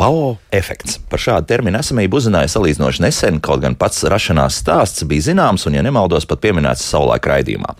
[0.00, 0.94] Bilbao efekts.
[1.12, 5.76] Par šādu terminu esamību uzzināja salīdzinoši nesen, kaut gan pats rašanās stāsts bija zināms un,
[5.76, 7.74] ja nemaldos, pat pieminēts savulaik raidījumā.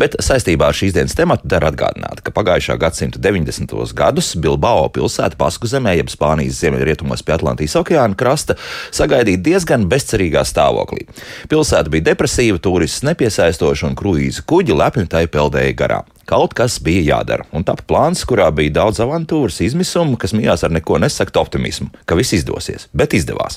[0.00, 3.78] Bet saistībā ar šīs dienas tematu der atgādināt, ka pagājušā gadsimta 90.
[3.94, 8.58] gadus Bilbao pilsēta Pasku zemē, jeb Spānijas ziemeļrietumos pie Atlantijas okeāna krasta,
[8.90, 11.06] sagaidīja diezgan bezcerīgā stāvoklī.
[11.54, 16.16] Pilsēta bija depresīva, turists nepiesaistoša un kruīza kuģi lepni tai peldēja garām.
[16.30, 20.70] Kaut kas bija jādara, un tapa plāns, kurā bija daudz avantūras, izmisumu, kas mijās ar
[20.70, 23.56] neko nesakt optimismu, ka viss izdosies, bet izdevās.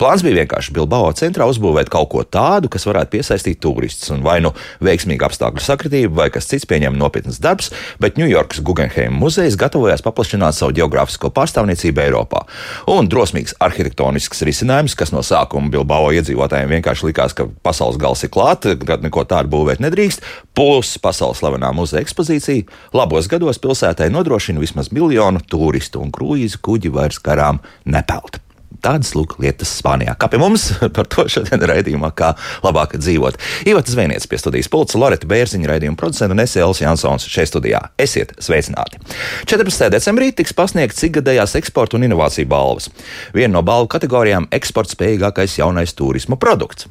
[0.00, 4.38] Plāns bija vienkārši Bilbao centrā uzbūvēt kaut ko tādu, kas varētu piesaistīt turistus, un vai
[4.40, 7.68] nu veiksmīga apstākļu sakritība, vai kas cits pieņem nopietnas darbs,
[8.00, 12.46] bet Ņujorkas Guggenheim muzejs gatavojās paplašināt savu geogrāfisko pārstāvniecību Eiropā.
[12.88, 18.32] Un drosmīgs arhitektonisks risinājums, kas no sākuma Bilbao iedzīvotājiem vienkārši likās, ka pasaules gals ir
[18.32, 20.24] klāts, kad neko tādu būvēt nedrīkst,
[20.56, 26.94] plus pasaules slavenā muzeja ekspozīcija labos gados pilsētai nodrošina vismaz miljonu turistu, un kruīzu kuģi
[26.94, 28.43] vairs garām nepeld.
[28.84, 30.12] Tādas lūk, lietas Spānijā.
[30.20, 33.38] Kā pie mums par to šodien raidījumā, kā labāk dzīvot.
[33.70, 37.80] Ivata Zvēniec pie studijas pulca, Loreta Bērziņa raidījuma producenta un Esēls Jansons šeit studijā.
[38.00, 39.00] Esiet sveicināti!
[39.48, 39.88] 14.
[39.94, 42.90] decembrī tiks pasniegts ikgadējās eksporta un inovāciju balvas.
[43.32, 46.84] Viena no balvu kategorijām- eksporta spējīgākais jaunais turisma produkts.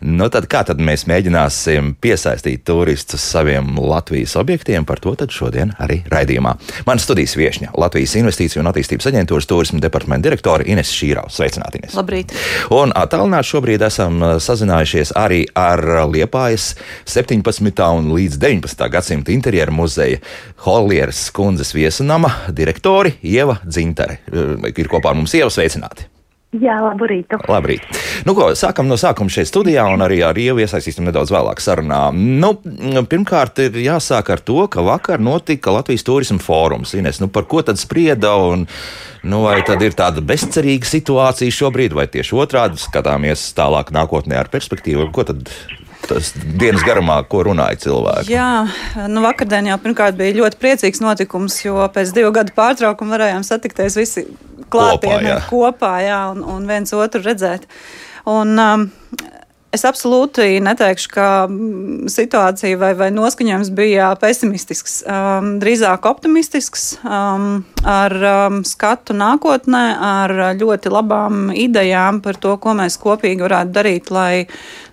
[0.00, 4.86] Nu, tad kā tad mēs mēģināsim piesaistīt turistus saviem Latvijas objektiem?
[4.86, 6.56] Par to šodien arī raidījumā.
[6.86, 11.33] Mana studijas viesņa- Latvijas Investīciju un attīstības aģentūras turisma departamenta direktore Ines Šīraus.
[11.34, 11.82] Sveicināti!
[11.96, 12.32] Labrīt!
[12.74, 15.82] Un attālināti šobrīd esam uh, sazinājušies arī ar
[16.12, 16.72] Liepājas
[17.10, 17.82] 17.
[17.98, 18.88] un līdz 19.
[18.94, 20.22] gadsimta interjeru muzeja
[20.66, 24.20] Holieras kundzes viesunama direktori Ieva Dzintare.
[24.30, 26.13] Uh, ir kopā ar mums Ieva sveicināti!
[26.62, 27.38] Jā, labu rītu.
[27.50, 27.82] Labrīt.
[28.28, 32.02] Nu, ko, sākam no sākuma šeit studijā, un arī ar Ievu iesaistīsim nedaudz vēlāk sarunā.
[32.14, 32.52] Nu,
[33.10, 36.94] pirmkārt, ir jāsāk ar to, ka vakar notika Latvijas turisma fórums.
[36.94, 38.36] Ines, nu, par ko tad sprieda?
[38.52, 38.68] Un,
[39.26, 44.52] nu, vai tad ir tāda bezcerīga situācija šobrīd, vai tieši otrādi skatāmies tālāk nākotnē ar
[44.52, 45.10] perspektīvu?
[45.14, 45.50] Ko tad
[46.04, 48.32] tas dienas garumā, ko runāja cilvēki?
[48.34, 48.66] Jā,
[49.10, 53.98] nu vakardien jau pirmkārt bija ļoti priecīgs notikums, jo pēc divu gadu pārtraukuma varējām satikties
[53.98, 54.26] visi
[54.72, 57.68] klātienē kopā, kopā jā, un, un viens otru redzēt.
[58.30, 58.90] Un, um,
[59.74, 65.00] Es absolūti neteikšu, ka mm, situācija vai, vai noskaņojums bija pesimistisks.
[65.02, 72.76] Um, drīzāk optimistisks, um, ar um, skatu nākotnē, ar ļoti labām idejām par to, ko
[72.78, 74.44] mēs kopīgi varētu darīt, lai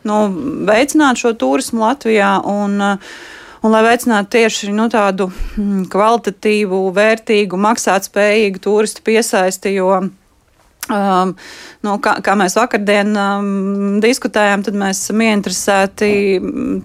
[0.09, 0.23] nu,
[0.71, 2.33] veicinātu šo turismu Latvijā.
[2.49, 3.13] Un, uh,
[3.61, 9.75] un lai veicinātu tieši nu, tādu mm, kvalitatīvu, vērtīgu, maksātspējīgu turistu piesaisti.
[10.89, 11.35] Um,
[11.85, 16.09] nu, kā, kā mēs vakardien um, diskutējām, tad mēs esam ieinteresēti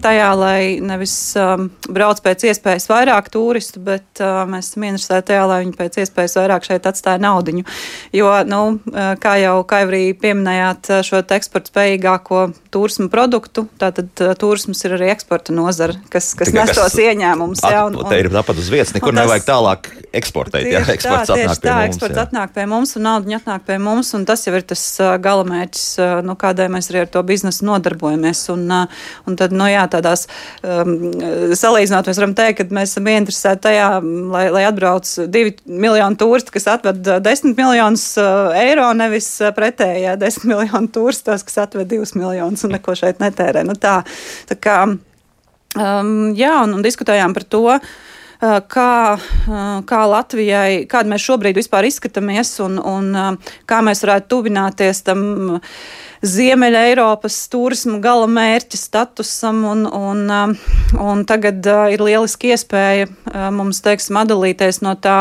[0.03, 5.47] tajā, lai nevis um, brauc pēc iespējas vairāk turistu, bet uh, mēs esam ieinteresēti tajā,
[5.49, 7.65] lai viņi pēc iespējas vairāk šeit atstāja naudiņu.
[8.15, 8.61] Jo, nu,
[8.93, 14.95] uh, kā jau arī pieminējāt uh, šo eksporta spējīgāko turismu produktu, tātad uh, turisms ir
[14.99, 17.65] arī eksporta nozara, kas, kas Tikai, nes tos ieņēmumus.
[17.65, 19.91] Jā, un, un, te ir tāpat uz vietas, nekur tas, nevajag tālāk
[20.21, 20.69] eksportēt.
[20.69, 21.91] Jā, eksports tā, atnāk pie tā, mums.
[21.91, 22.29] Eksports jā.
[22.29, 24.83] atnāk pie mums un naudiņa atnāk pie mums mums, un tas jau ir tas
[25.23, 25.85] galamērķis,
[26.27, 28.43] nu, kādai mēs arī ar to biznesu nodarbojamies.
[28.53, 28.65] Un,
[29.27, 30.27] un tad, nu, jā, tādās
[30.61, 30.93] um,
[31.57, 33.87] salīdzinot, mēs varam teikt, ka mēs esam ieinteresēti tajā,
[34.33, 38.09] lai, lai atbrauc divi miljoni turisti, kas atved desmit miljonus
[38.57, 43.63] eiro, nevis pretējā desmit miljonu turistos, kas atved divus miljonus un neko šeit netērē.
[43.67, 44.01] Nu, tā,
[44.49, 47.65] tā kā, um, jā, un, un diskutējām par to.
[47.77, 48.05] Eh,
[48.41, 48.91] kā,
[49.89, 53.39] kā Latvijai, kāda mēs šobrīd vispār izskatāmies un, un
[53.69, 55.23] kā mēs varētu tuvināties tam.
[56.25, 60.55] Ziemeļa Eiropas turisma gala mērķa statusam, un, un,
[60.97, 63.05] un tagad ir lieliski iespēja
[63.53, 65.19] mums, teiksim, atdalīties no tā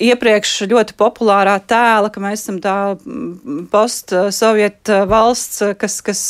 [0.00, 6.22] iepriekš ļoti populārā tēla, ka mēs esam tā mm, post-sovieta valsts, kas, kas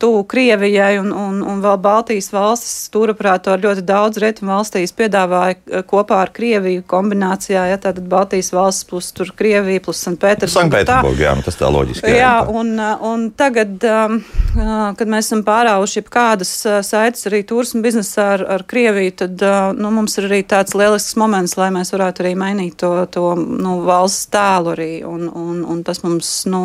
[0.00, 6.22] tuvu Krievijai un, un, un vēl Baltijas valstis stūraprātori ļoti daudz rietumu valstīs piedāvāja kopā
[6.24, 10.56] ar Krieviju kombinācijā, ja tātad Baltijas valsts plus tur Krievija plus Sanpēterburga.
[10.56, 12.10] Sanpēterburga, jā, nu tas tā loģiski.
[12.10, 12.74] Jā, jā un,
[13.06, 16.52] un tagad, kad mēs esam pārāvuši kādas
[16.86, 19.46] saites arī turismu biznesā ar, ar Krieviju, tad
[19.78, 23.76] nu, mums ir arī tāds lielisks moments, lai mēs varētu arī mainīt to, to nu,
[23.86, 26.62] valsts tēlu arī, un, un, un tas mums nu,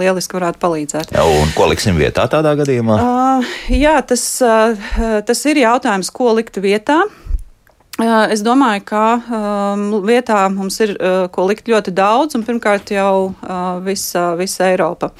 [0.00, 1.16] lieliski varētu palīdzēt.
[1.16, 3.00] Ja, un ko liksim vietā tādā gadījumā?
[3.02, 4.86] Uh, jā, tas, uh,
[5.26, 7.02] tas ir jautājums, ko likt vietā.
[8.02, 13.28] Es domāju, ka um, vietā mums ir uh, ko likt ļoti daudz, un pirmkārt jau
[13.28, 15.12] uh, visa, visa Eiropa.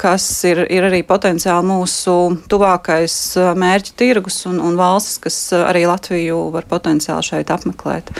[0.00, 2.14] Kas ir, ir arī potenciāli mūsu
[2.50, 3.14] tuvākais
[3.54, 8.10] mērķa tirgus un, un valstis, kas arī Latviju var potenciāli šeit apmeklēt.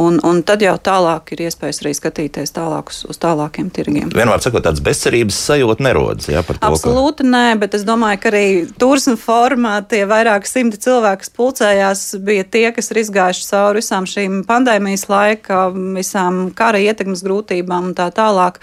[0.00, 4.08] Un, un tad jau tālāk ir iespējas arī skatīties tālāk uz, uz tālākiem tirgiem.
[4.14, 6.30] Vienmēr sakot, tāds bezcerības sajūta nerodas.
[6.32, 7.30] Ja, to, Absolūti ka...
[7.36, 8.46] nē, bet es domāju, ka arī
[8.80, 14.08] turisma formā tie vairāk simti cilvēki, kas pulcējās, bija tie, kas ir izgājuši cauri visām
[14.08, 18.62] šīm pandēmijas laika, visām kara ietekmes grūtībām un tā tālāk.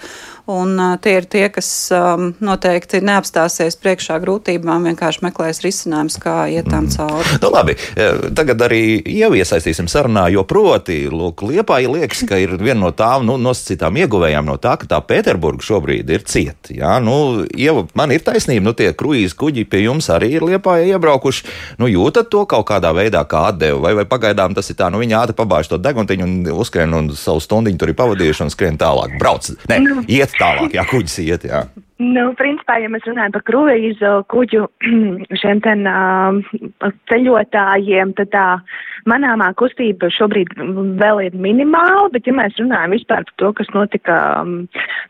[0.52, 6.68] Un, tie ir tie, kas um, noteikti neapstāsies priekšā grūtībām, vienkārši meklēs risinājumus, kā iet
[6.68, 6.92] tam mm.
[6.96, 7.38] cauri.
[7.42, 7.76] Nu, labi,
[8.36, 8.82] tagad arī
[9.16, 13.38] jau iesaistīsim sarunā, jo proti, lūk, Liepā ir liekas, ka ir viena no tām nu,
[13.40, 16.74] nosacītām ieguvējām no tā, ka tā Pēterburga šobrīd ir cieta.
[16.76, 20.78] Jā, nu, Ieva, man ir taisnība, nu tie kruīzi kuģi pie jums arī ir Liepā
[20.92, 21.48] iebraukuši.
[21.80, 25.00] Nu, jūtat to kaut kādā veidā kā atdevu, vai, vai pagaidām tas ir tā, nu
[25.02, 28.78] viņi ātri pabāž to deguntiņu un uzskrien un savu stundiņu tur ir pavadījuši un skrien
[28.80, 29.16] tālāk.
[29.22, 30.04] Brauc, ne, nu.
[30.10, 31.64] iet tālāk, jā, kuģis iet, jā.
[32.02, 34.64] Nu, principā, ja mēs runājam par kruīzu kuģu
[35.40, 38.46] šiem ten uh, ceļotājiem, tad tā
[39.10, 40.50] manāmā kustība šobrīd
[40.98, 44.56] vēl ir minimāla, bet ja mēs runājam vispār par to, kas notika um,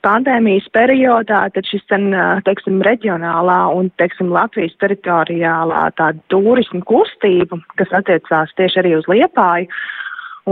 [0.05, 7.61] pandēmijas periodā, tad šis ten, uh, teiksim, reģionālā un, teiksim, Latvijas teritoriālā tāda turismu kustība,
[7.81, 9.71] kas attiecās tieši arī uz Liepāju,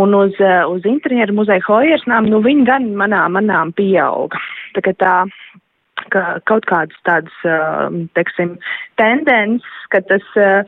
[0.00, 0.37] un uz,
[0.71, 4.38] uz interjeru muzeja Hojersnām, nu viņi gan manā, manām pieauga.
[4.76, 5.17] Tā kā tā
[6.08, 8.55] ka kaut kādas tādas, um, teiksim,
[9.00, 10.64] tendences, ka tas uh,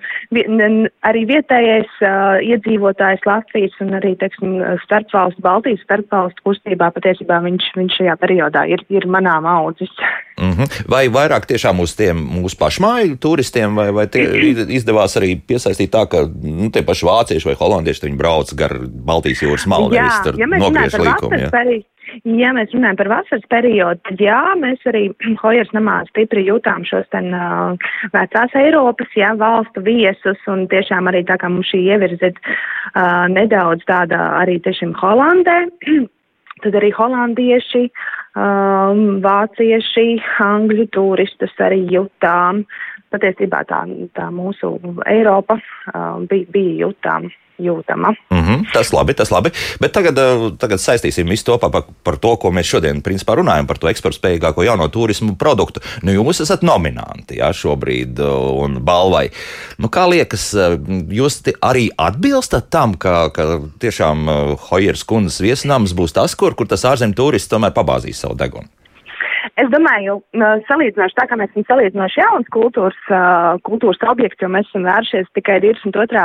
[1.08, 7.98] arī vietējais uh, iedzīvotājs Latvijas un arī, teiksim, starpvalstu, Baltijas starpvalstu kustībā patiesībā viņš, viņš
[8.00, 9.92] šajā periodā ir, ir manām audzis.
[10.42, 10.88] Mm -hmm.
[10.90, 14.06] Vai vairāk tiešām uz tiem mūsu pašmāju turistiem, vai, vai
[14.78, 19.42] izdevās arī piesaistīt tā, ka nu, tie paši vācieši vai holandieši viņi brauc gar Baltijas
[19.42, 21.38] jūras malu, nevis tur ja nogriež līkumu?
[21.38, 21.50] Ja?
[21.52, 21.82] Perī,
[22.28, 25.04] Ja mēs runājam par vasaras periodu, tad jā, mēs arī
[25.42, 27.76] Hojers namā stipri jūtām šos ten uh,
[28.14, 33.86] vecās Eiropas, jā, valstu viesus un tiešām arī tā kā mums šī ievirzit uh, nedaudz
[33.88, 35.60] tāda arī tiešām Holandē.
[36.62, 37.84] tad arī holandieši,
[38.38, 40.08] um, vācieši,
[40.44, 42.62] angļu turistus arī jutām.
[43.12, 43.82] Patiesībā tā,
[44.16, 44.70] tā mūsu
[45.10, 45.58] Eiropa
[45.92, 47.26] um, bija, bija jutām
[47.62, 48.12] jūtama.
[48.30, 49.50] Mm -hmm, tas labi, tas labi.
[49.80, 53.66] Bet tagad, eh, tagad saistīsim visu to par, par to, ko mēs šodien principā runājam,
[53.66, 55.80] par to eksporta spējīgāko jauno turismu produktu.
[56.02, 58.26] Nu, jūs esat nominanti jā, šobrīd eh,
[58.64, 59.30] un balvai.
[59.78, 60.78] Nu, kā liekas, eh,
[61.08, 64.28] jūs arī atbilstat tam, ka, ka tiešām
[64.70, 68.68] Hojeras kundzes viesnams būs tas, kur, kur tas ārzemju turists tomēr pabāzīs savu degunu?
[69.58, 70.20] Es domāju,
[70.68, 72.98] salīdzinoši tā, kā mēs esam salīdzinoši jauns kultūras,
[73.66, 76.22] kultūras objekts, jo mēs esam vēršies tikai 22.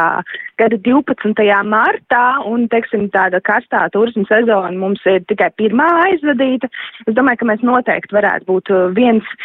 [0.61, 1.47] gada 12.
[1.67, 6.69] martā, un, teiksim, tāda karstā turisma sezona mums ir tikai pirmā aizvadīta.
[7.07, 9.35] Es domāju, ka mēs noteikti varētu būt viens,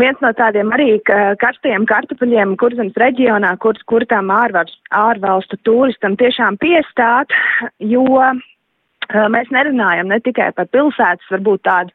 [0.00, 7.34] viens no tādiem arī karstajiem kartupeļiem kurzemes reģionā, kur, kur ārvalstu, ārvalstu turistam tiešām piestāt,
[7.78, 8.08] jo
[9.12, 11.92] mēs nerunājam ne tikai par pilsētas, varbūt tādu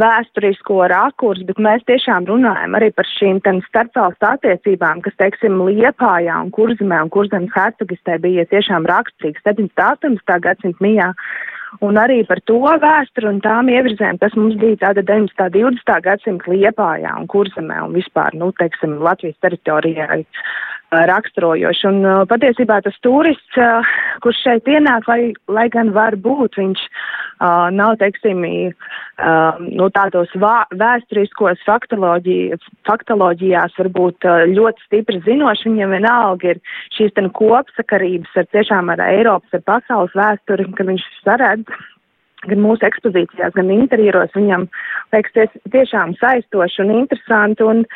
[0.00, 6.52] vēsturisko rakursu, bet mēs tiešām runājam arī par šīm starpvalstu attiecībām, kas, teiksim, Liepājā un
[6.54, 9.72] Kurzemē un Kurzemes hercogistē bija tiešām raksturīgs 17.
[9.76, 10.38] 18.
[10.46, 11.12] gadsimta mijā.
[11.80, 15.48] Un arī par to vēsturi un tām ievirzēm, kas mums bija tāda 19.
[15.54, 15.94] 20.
[16.04, 20.20] gadsimta Liepājā un Kurzemē un vispār, nu, teiksim, Latvijas teritorijai
[20.92, 21.86] raksturojoši.
[21.88, 23.56] Un patiesībā tas turists,
[24.24, 30.30] kurš šeit ienāk, lai, lai gan var būt, viņš uh, nav, teiksim, uh, nu, tādos
[30.42, 36.58] vā, vēsturiskos faktoloģijās varbūt uh, ļoti stipri zinoši, viņam vienalga ir
[36.98, 41.66] šīs ten kopsakarības ar tiešām ar Eiropas, ar pasaules vēsturi, kad viņš saredz
[42.42, 44.62] gan mūsu ekspozīcijās, gan interjeros viņam
[45.14, 47.62] liekas tiešām saistoši un interesanti.
[47.62, 47.90] Un, uh,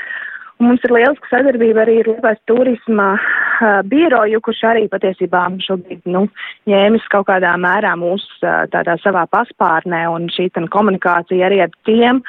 [0.56, 6.22] Mums ir lieliska sadarbība arī ar Lietuvas turisma uh, biroju, kurš arī patiesībā šobrīd nu,
[6.70, 12.22] ņēmis kaut kādā mērā mūs uh, tādā savā paspārnē un šī komunikācija arī ar tiem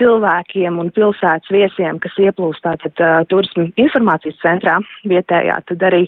[0.00, 6.06] cilvēkiem un pilsētas viesiem, kas ieplūst tātad uh, turisma informācijas centrā vietējā, tad arī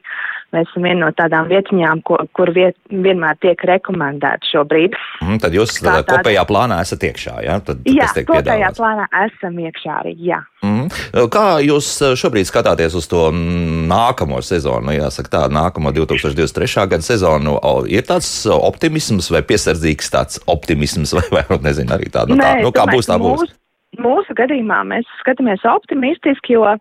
[0.56, 4.96] mēs esam viena no tādām vietiņām, ko, kur viet, vienmēr tiek rekomendēta šobrīd.
[5.22, 7.58] Mm, tad jūs tādā kopējā plānā esat iekšā, jā?
[7.66, 8.78] Tad, jā, kopējā piedāvās.
[8.80, 10.40] plānā esam iekšā arī, jā.
[10.64, 10.88] Mm.
[11.32, 14.88] Kā jūs eh, šobrīd skatāties uz to nākamo sezonu?
[14.88, 16.86] Nu, jāsaka, tā nākamo 2023.
[16.92, 17.58] gada sezonu
[17.90, 22.36] ir tāds optimisms vai piesardzīgs tāds optimisms, vai, vai nezinu, arī tāda.
[22.36, 23.46] Nē, tā, nu, kā būs, tā būs.
[23.46, 23.58] Mūsu,
[24.02, 26.72] mūsu gadījumā mēs skatāmies optimistiski, jo,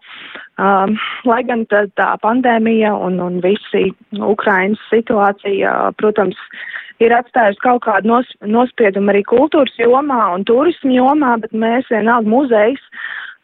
[0.62, 0.96] um,
[1.30, 6.40] lai gan tā, tā pandēmija un, un visi Ukrainas situācija, protams,
[7.04, 12.32] ir atstājusi kaut kādu nos, nospiedumu arī kultūras jomā un turismu jomā, bet mēs vienalga
[12.32, 12.84] muzejs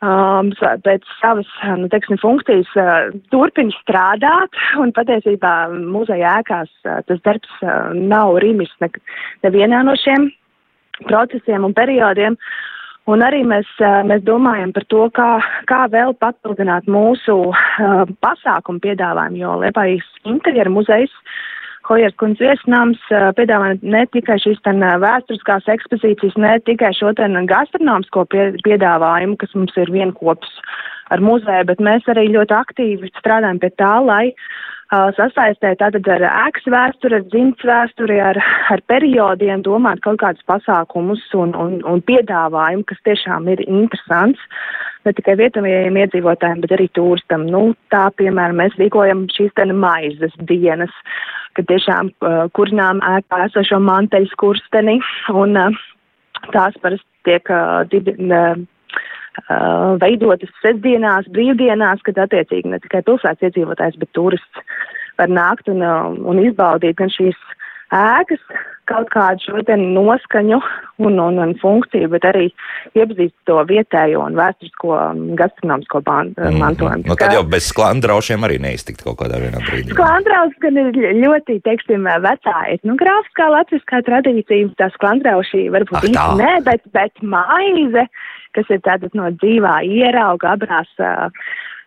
[0.01, 0.51] um,
[0.85, 1.49] pēc savas
[1.79, 8.39] nu, teiksim, funkcijas uh, turpina strādāt, un patiesībā muzeja ēkās uh, tas darbs uh, nav
[8.43, 8.91] rimis ne,
[9.45, 10.31] nevienā no šiem
[11.07, 12.37] procesiem un periodiem.
[13.11, 13.67] Un arī mēs,
[14.07, 15.29] mēs domājam par to, kā,
[15.67, 21.11] kā vēl papildināt mūsu uh, pasākumu piedāvājumu, jo Liepājas interjera muzejs
[21.89, 23.01] Hojers kundz viesnams
[23.35, 29.75] piedāvā ne tikai šīs ten vēsturiskās ekspozīcijas, ne tikai šo ten gastronomisko piedāvājumu, kas mums
[29.81, 30.53] ir vienkops
[31.11, 34.45] ar muzeju, bet mēs arī ļoti aktīvi strādājam pie tā, lai uh,
[34.91, 38.39] sasaistē tātad ar ēkas vēsturi, ar dzimts vēsturi, ar,
[38.73, 44.41] ar periodiem, domāt kaut kādus pasākumus un, un, un piedāvājumu, kas tiešām ir interesants
[45.05, 47.47] ne tikai vietējiem iedzīvotājiem, bet arī turistam.
[47.49, 50.93] Nu, tā, piemēram, mēs rīkojam šīs te maizes dienas.
[50.93, 54.99] Uh, ka tiešām uh, kurinām ēkā esošo manteļu skursteni,
[55.33, 55.79] un uh,
[56.55, 58.15] tās parasti tiek uh, dibi,
[59.37, 64.65] uh, veidotas sestdienās, brīvdienās, kad attiecīgi ne tikai pilsētas iedzīvotājs, bet turists
[65.19, 67.39] var nākt un, uh, un izbaudīt gan šīs
[67.91, 68.43] ēkas,
[68.91, 70.57] kaut kādu šo noskaņu
[71.05, 72.47] un, un, un funkciju, bet arī
[72.97, 74.97] iepazīst to vietējo un vēsturisko
[75.39, 77.07] gastronomisko mm, mantojumu.
[77.07, 79.95] Nu, tad jau bez sklandraušiem arī neiztikt kaut kādā vienā brīdī.
[79.95, 86.85] Sklandraus gan ir ļoti, teiksim, vecā etnogrāfiskā latviskā tradīcija, tā sklandraušī varbūt īsti nē, bet,
[86.95, 88.07] bet maize,
[88.55, 90.91] kas ir tātad no dzīvā ierauga abrās.
[90.99, 91.29] Uh,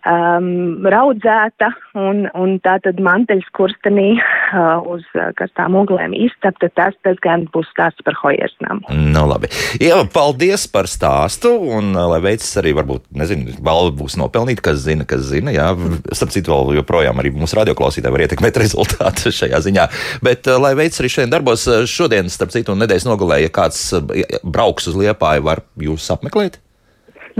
[0.08, 6.96] um, raudzēta un, un tā tad manteļas kurstenī uh, uz uh, karstām uglēm iztapta, tas,
[7.06, 8.84] tas gan būs stāsts par hojersnām.
[9.14, 9.50] Nu, labi.
[9.82, 14.82] Jā, paldies par stāstu un uh, lai veicas arī, varbūt, nezinu, balva būs nopelnīta, kas
[14.84, 15.70] zina, kas zina, jā.
[16.12, 19.88] Starp citu, vēl joprojām arī mūsu radioklausītāji var ietekmēt rezultātu šajā ziņā.
[20.24, 23.86] Bet, uh, lai veicas arī šodien darbos, uh, šodien, starp citu, nedēļas nogalē, ja kāds
[24.44, 26.60] brauks uz Liepāju, var jūs apmeklēt?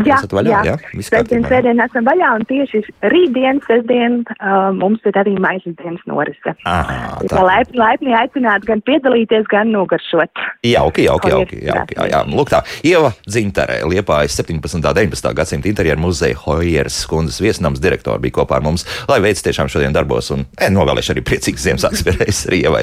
[0.03, 0.75] Jā, vaļā, jā.
[0.75, 1.03] jā?
[1.07, 2.81] Sestdien, sēdien esam vaļā un tieši
[3.13, 6.55] rītdien, sestdien uh, mums ir arī maizes dienas norise.
[6.67, 10.43] Aha, tā laipni, laipni aicināt gan piedalīties, gan nogaršot.
[10.67, 11.61] Jauki, jauki, jauki.
[11.69, 12.23] jauki jā, jā.
[12.27, 14.81] Lūk tā, Ieva Dzintarē, Liepājas 17.
[14.81, 15.31] un 19.
[15.39, 19.95] gadsimta interjeru muzeja Hojeras skundas viesnams direktori bija kopā ar mums, lai veids tiešām šodien
[19.95, 22.83] darbos un e, novēlēšu arī priecīgs Ziemassvētku spērējs arī Ievai.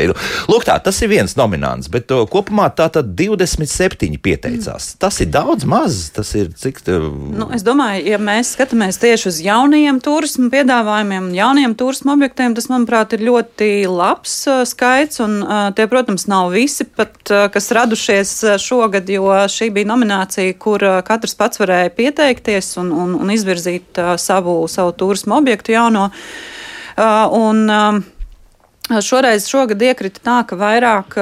[0.51, 4.93] Lūk tā, tas ir viens nominants, bet uh, kopumā tā tad 27 pieteicās.
[4.93, 5.01] Mm.
[5.03, 6.81] Tas ir daudz maz, tas ir cik.
[6.81, 12.55] Tev, Nu, es domāju, ja mēs skatāmies tieši uz jaunajiem turismu piedāvājumiem, jauniem turismu objektiem,
[12.57, 15.21] tas, manuprāt, ir ļoti labs uh, skaits.
[15.23, 20.55] Un, uh, tie, protams, nav visi, pat, uh, kas radušies šogad, jo šī bija nominācija,
[20.61, 26.09] kur katrs pats varēja pieteikties un, un, un izvirzīt savu, savu turismu objektu jauno.
[27.41, 28.01] Un, uh,
[28.99, 31.15] Šoreiz šogad iekrita tā, ka vairāk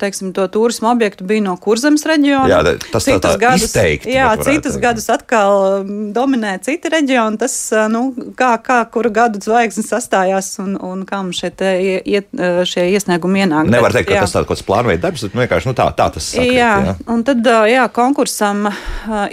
[0.00, 2.48] teiksim, to turismu objektu bija no Kurzemes reģiona.
[2.50, 4.12] Jā, tas citus tā, tā gadus, izteikti.
[4.14, 4.82] Jā, citus teikt.
[4.82, 7.38] gadus atkal dominē citi reģioni.
[7.40, 7.54] Tas,
[7.92, 12.30] nu, kā, kā kura gadu zvaigznes sastājās un, un kā mums te, iet,
[12.68, 13.70] šie iesniegumi ienāk.
[13.70, 14.24] Nevar teikt, ka jā.
[14.26, 16.72] tas tāds kaut kāds plānveida darbs, bet vienkārši nu, tā, tā tas sakrīt, jā.
[16.88, 18.68] jā, un tad jā, konkursam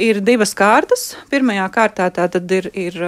[0.02, 1.08] ir divas kārtas.
[1.32, 3.00] Pirmajā kārtā tā tad ir, ir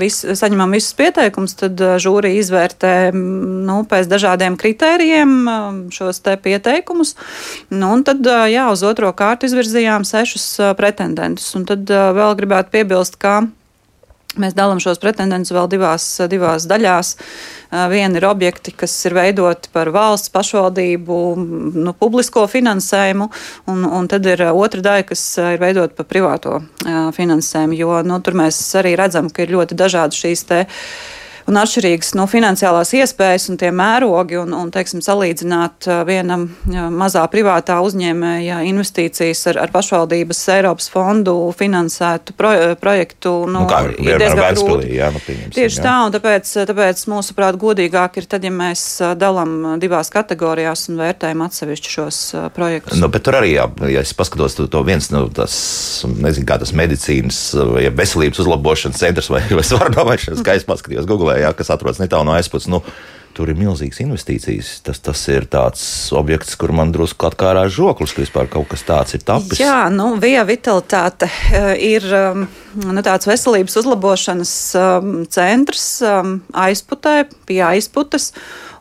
[0.00, 2.94] vis, saņemam visus pieteikumus, tad žūri izvērtē.
[3.14, 7.16] Nu, nu, pēc dažādiem kritērijiem um, šos te pieteikumus.
[7.74, 11.50] Nu, un tad, uh, jā, uz otro kārtu izvirzījām sešus uh, pretendentus.
[11.58, 13.42] Un tad uh, vēl gribētu piebilst, ka
[14.34, 17.12] Mēs dalām šos pretendentus vēl divās, divās daļās.
[17.90, 21.18] Viena ir objekti, kas ir veidoti par valsts pašvaldību,
[21.78, 23.28] nu, publisko finansējumu,
[23.70, 26.58] un, un tad ir otra daļa, kas ir veidota par privāto
[27.14, 27.78] finansējumu.
[27.78, 30.64] Jo nu, tur mēs arī redzam, ka ir ļoti dažādi šīs te
[31.50, 36.46] un atšķirīgas no finansiālās iespējas un tie mērogi, un, un teiksim, salīdzināt vienam
[36.94, 43.34] mazā privātā uzņēmēja investīcijas ar, ar pašvaldības Eiropas fondu finansētu pro, projektu.
[43.44, 44.94] Nu, nu, kā ir diezgan grūti.
[44.96, 45.22] Jā, nu,
[45.54, 45.84] Tieši jā.
[45.84, 48.86] tā, un tāpēc, tāpēc mūsuprāt, godīgāk ir tad, ja mēs
[49.20, 52.22] dalām divās kategorijās un vērtējam atsevišķi šos
[52.56, 53.00] projektus.
[53.00, 55.54] Nu, bet tur arī, jā, ja es paskatos to, to viens, nu, tas,
[56.08, 57.40] nezinu, kā tas medicīnas,
[57.84, 62.28] ja veselības uzlabošanas centrs vai, vai svarnovaišanas, kā es paskatījos Google jā, kas atrodas netālu
[62.28, 62.70] no aizpūtas.
[62.72, 62.82] Nu,
[63.34, 64.68] Tur ir milzīgas investīcijas.
[64.86, 65.82] Tas, tas ir tāds
[66.14, 69.58] objekts, kur man drusku atkārā žoklis, ka vispār kaut kas tāds ir tapis.
[69.58, 72.46] Jā, nu, via vitalitāte eh, ir um,
[72.78, 78.30] nu, tāds veselības uzlabošanas um, centrs um, aizputē, pie aizputes.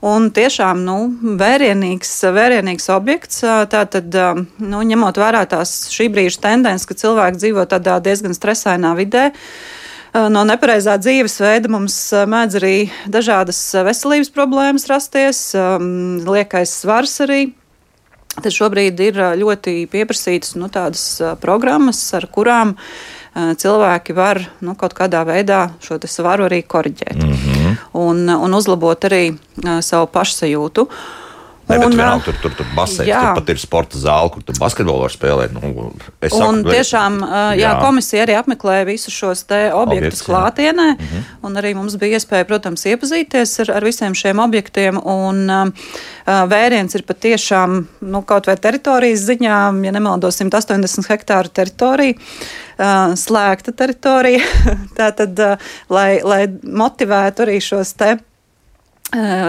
[0.05, 0.99] Un tiešām nu,
[1.41, 3.41] vērienīgs, vērienīgs objekts.
[3.73, 4.13] Tātad,
[4.61, 9.79] nu, ņemot vērā tās šī brīža tendences, ka cilvēki dzīvo tādā diezgan stresainā vidē, uh,
[10.13, 12.75] no nepareizā dzīvesveida mums eh, mēdz arī
[13.09, 17.41] dažādas eh, veselības problēmas rasties, ehm, liekais svars arī.
[18.33, 22.71] Tad šobrīd ir ļoti pieprasītas nu, tādas programmas, ar kurām
[23.33, 27.75] cilvēki var nu, kaut kādā veidā šo svaru arī koriģēt mm -hmm.
[27.93, 29.37] un, un uzlabot arī
[29.85, 30.81] savu pašsajūtu.
[30.81, 31.22] Uh,
[31.73, 35.05] Ne, bet vienalga, tur, tur, tur, basēs, tur pat ir sporta zāle, kur tur basketbolu
[35.05, 35.53] var spēlēt.
[35.55, 35.89] Nu,
[36.23, 41.23] saku, un tiešām jā, jā, komisija arī apmeklēja visus šos objektus Objekts, klātienē, mm -hmm.
[41.47, 44.99] un arī mums bija iespēja, protams, iepazīties ar, ar visiem šiem objektiem.
[45.03, 45.67] Un, uh,
[46.25, 52.13] vēriens ir patiešām nu, kaut vai teritorijas ziņā, ja nemaldos, 180 hektāru teritorija.
[52.73, 54.41] Uh, slēgta teritorija.
[54.99, 55.57] Tātad, uh,
[55.89, 58.17] lai, lai motivētu arī šos te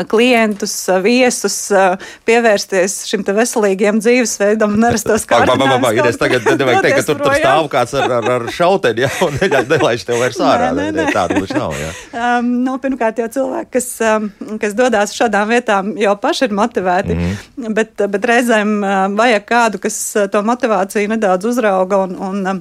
[0.08, 1.96] klientus, eh, viesus eh,
[2.28, 5.64] pievērsties šim veselīgiem dzīvesveidam un nerastos kā tādu.
[6.08, 9.38] Es tagad nevajag teikt, ka tur, tur stāv kāds ar, ar, ar šauteni, ja, un
[9.40, 10.70] nelaiž tev vairs ārā.
[10.76, 11.14] Nē, nē, nē.
[11.16, 11.76] Tāda taču nav.
[11.80, 11.92] Ja.
[12.12, 14.28] Um, nu, pirmkārt, jau cilvēki, kas, um,
[14.60, 18.76] kas dodas šādām vietām, jau paši ir motivēti, mm bet, bet reizēm
[19.16, 19.96] vajag kādu, kas
[20.30, 22.60] to motivāciju nedaudz uzrauga un, un um,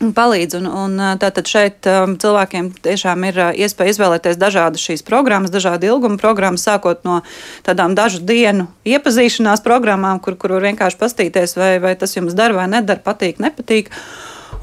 [0.00, 0.58] palīdz.
[0.58, 5.88] Un, un tātad šeit um, cilvēkiem tiešām ir uh, iespēja izvēlēties dažādas šīs programmas, dažādu
[5.92, 7.20] ilgumu programmas, sākot no
[7.66, 12.56] tādām dažu dienu iepazīšanās programmām, kur, kur var vienkārši pastīties, vai, vai tas jums der
[12.56, 13.92] vai nedara, patīk, nepatīk.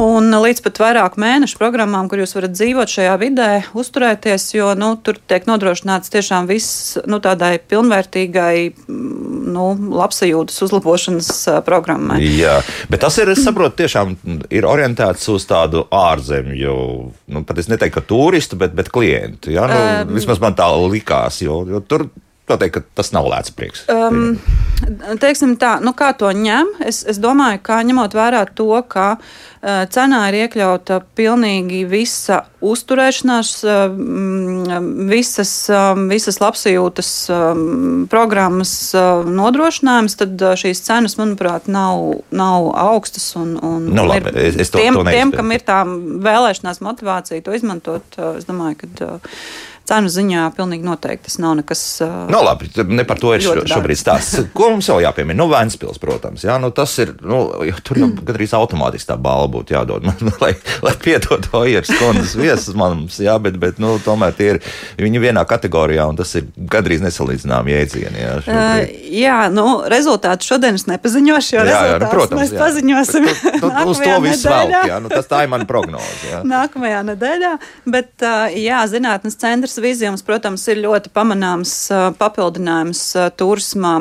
[0.02, 4.94] Un līdz pat vairāku mēnešu programmām, kur jūs varat dzīvot šajā vidē, uzturēties, jo nu,
[5.04, 9.68] tur tiek nodrošināts tiešām viss nu, tādai pilnvērtīgai mm, nu,
[10.00, 11.32] labsajūtas uzlabošanas
[11.68, 12.22] programmai.
[12.24, 12.60] Jā,
[12.92, 14.16] bet tas ir, es saprotu, tiešām
[14.54, 16.76] ir orientēts uz tādu ārzemju,
[17.34, 19.54] nu, pat es neteiktu, ka turistu, bet, bet klientu.
[19.54, 19.68] Ja?
[19.72, 22.08] Nu, um, vismaz man tā likās, jo, jo tur
[22.52, 23.86] noteikti tas nav lēts prieks.
[23.92, 24.36] Um,
[25.22, 26.76] teiksim tā, nu kā to ņem?
[26.88, 33.54] Es, es domāju, ka ņemot vērā to, ka uh, cenā ir iekļauta pilnīgi visa uzturēšanās,
[33.66, 33.96] uh,
[35.10, 37.50] visas, uh, visas labsajūtas uh,
[38.12, 43.32] programmas uh, nodrošinājums, tad uh, šīs cenas, manuprāt, nav, nav augstas.
[43.40, 47.44] Un, un nu, labi, es, es to, tiem, to tiem, kam ir tā vēlēšanās motivācija
[47.46, 49.12] to izmantot, uh, es domāju, ka.
[49.18, 51.82] Uh, cenu ziņā pilnīgi noteikti tas nav nekas.
[52.02, 54.48] No, nu, labi, ne par to ir šo, šobrīd stāsts.
[54.58, 55.38] Ko mums vēl jāpiemina?
[55.42, 57.44] Nu, Vēnspils, protams, jā, nu, tas ir, nu,
[57.86, 60.54] tur jau gandrīz automātiski tā balva būtu jādod, man, lai,
[60.86, 64.62] lai piedod Ojeras kundzes viesus mums, jā, bet, bet, nu, tomēr tie ir
[65.02, 68.38] viņi vienā kategorijā, un tas ir gandrīz nesalīdzinām jēdzieni, jā.
[68.46, 68.96] Šobrīd.
[68.96, 72.62] Uh, jā, nu, rezultātu šodien es nepaziņošu, jo jā, jā, nu, protams, mēs jā.
[72.64, 73.30] paziņosim.
[73.42, 76.42] Tu, tu, uz to visu vēl, jā, nu, tas tā ir mana prognoze, jā.
[76.48, 77.54] Nākamajā nedēļā,
[77.92, 81.74] bet, uh, jā, zinātnes centrs vīzijums, protams, ir ļoti pamanāms
[82.20, 83.04] papildinājums
[83.40, 83.96] turismā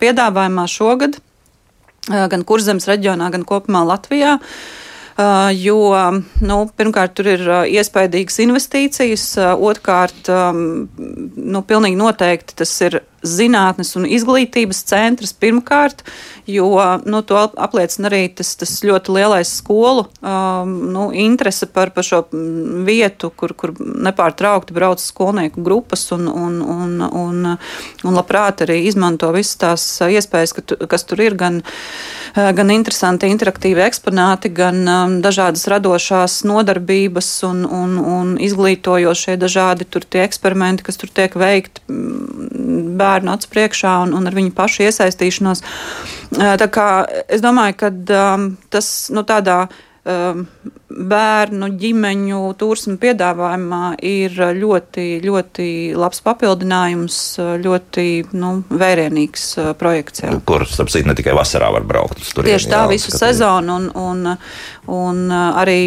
[0.00, 1.18] piedāvājumā šogad,
[2.08, 4.38] gan kurzemes reģionā, gan kopumā Latvijā.
[5.58, 5.78] Jo
[6.40, 9.26] nu, pirmkārt, tur ir iespaidīgas investīcijas,
[9.60, 16.02] otrkārt, nu, pilnīgi noteikti tas ir zinātnes un izglītības centrs pirmkārt,
[16.50, 16.68] jo
[17.06, 22.24] nu, to apliecina arī tas, tas ļoti lielais skolu um, nu, interese par, par šo
[22.86, 27.52] vietu, kur, kur nepārtraukti brauc skolnieku grupas un, un, un, un,
[28.02, 31.60] un labprāt arī izmanto visas tās iespējas, ka tu, kas tur ir gan,
[32.34, 40.02] gan interesanti interaktīvi eksponāti, gan um, dažādas radošās nodarbības un, un, un izglītojošie dažādi tur
[40.02, 41.86] tie eksperimenti, kas tur tiek veikti
[43.12, 45.64] bērnu acu priekšā un, un ar viņu pašu iesaistīšanos.
[46.32, 46.88] Tā kā
[47.28, 50.46] es domāju, ka um, tas nu, tādā um,
[50.92, 55.66] bērnu ģimeņu turismu piedāvājumā ir ļoti, ļoti
[55.98, 57.18] labs papildinājums,
[57.62, 59.46] ļoti nu, vērienīgs
[59.80, 60.24] projekts.
[60.24, 60.34] Jā.
[60.48, 62.52] Kur, starp citu, ne tikai vasarā var braukt turieni.
[62.52, 63.22] Tieši tā, jā, visu skatīt.
[63.22, 64.34] sezonu, un, un,
[64.92, 65.78] un arī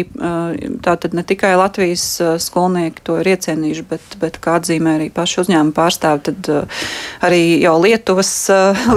[0.84, 2.06] tātad ne tikai Latvijas
[2.42, 6.52] skolnieki to ir iecienījuši, bet, bet kā atzīmē arī paši uzņēmuma pārstāvi, tad
[7.26, 8.32] arī jau Lietuvas,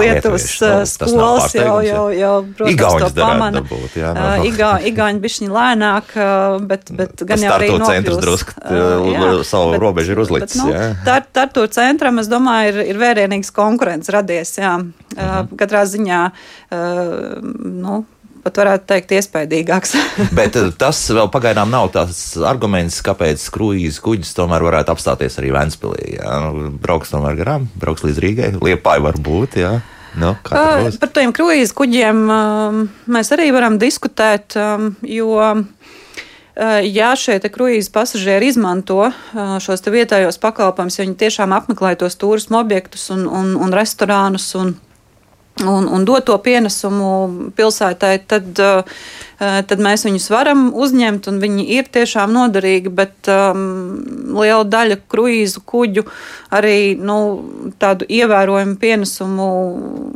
[0.00, 3.60] Lietuvas Lietuvieši, skolas jau, jau, jau, protams, to pamana.
[3.60, 4.28] Dabūt, jā, no.
[4.48, 9.80] Igā, Igauņi bišķiņi lēnāk vairāk, bet, bet gan jau arī centrs drusku uh, savu bet,
[9.80, 10.62] robežu ir uzlicis.
[10.62, 14.78] Bet, nu, tā, Tartu centram, es domāju, ir, ir vērienīgs konkurence radies, jā.
[14.78, 15.52] Uh, mhm.
[15.60, 16.22] Katrā ziņā,
[16.70, 18.02] uh, nu,
[18.44, 19.94] pat varētu teikt, iespaidīgāks.
[20.38, 26.14] Bet tas vēl pagaidām nav tas arguments, kāpēc kruīzes kuģis tomēr varētu apstāties arī Vēnspilī.
[26.16, 26.38] Jā.
[26.46, 29.60] Nu, brauks tomēr garām, brauks līdz Rīgai, Liepāji var būt.
[29.60, 29.80] Jā.
[30.18, 32.24] No, uh, par tiem kruīzes kuģiem
[33.14, 34.56] mēs arī varam diskutēt,
[35.06, 35.36] jo
[36.84, 42.60] ja šie kruīzes pasažieri izmanto eh, šos vietējos pakalpojumus, ja viņi tiešām apmeklē tos turismu
[42.60, 44.74] objektus un, un, un restorānus un,
[45.62, 49.00] un, un dod to pienesumu pilsētai, tad, eh,
[49.38, 52.92] tad mēs viņus varam uzņemt, un viņi ir tiešām noderīgi.
[52.92, 53.62] Bet um,
[54.40, 56.04] liela daļa kruīzu kuģu
[56.56, 57.16] arī nu,
[57.80, 59.48] tādu ievērojumu pienesumu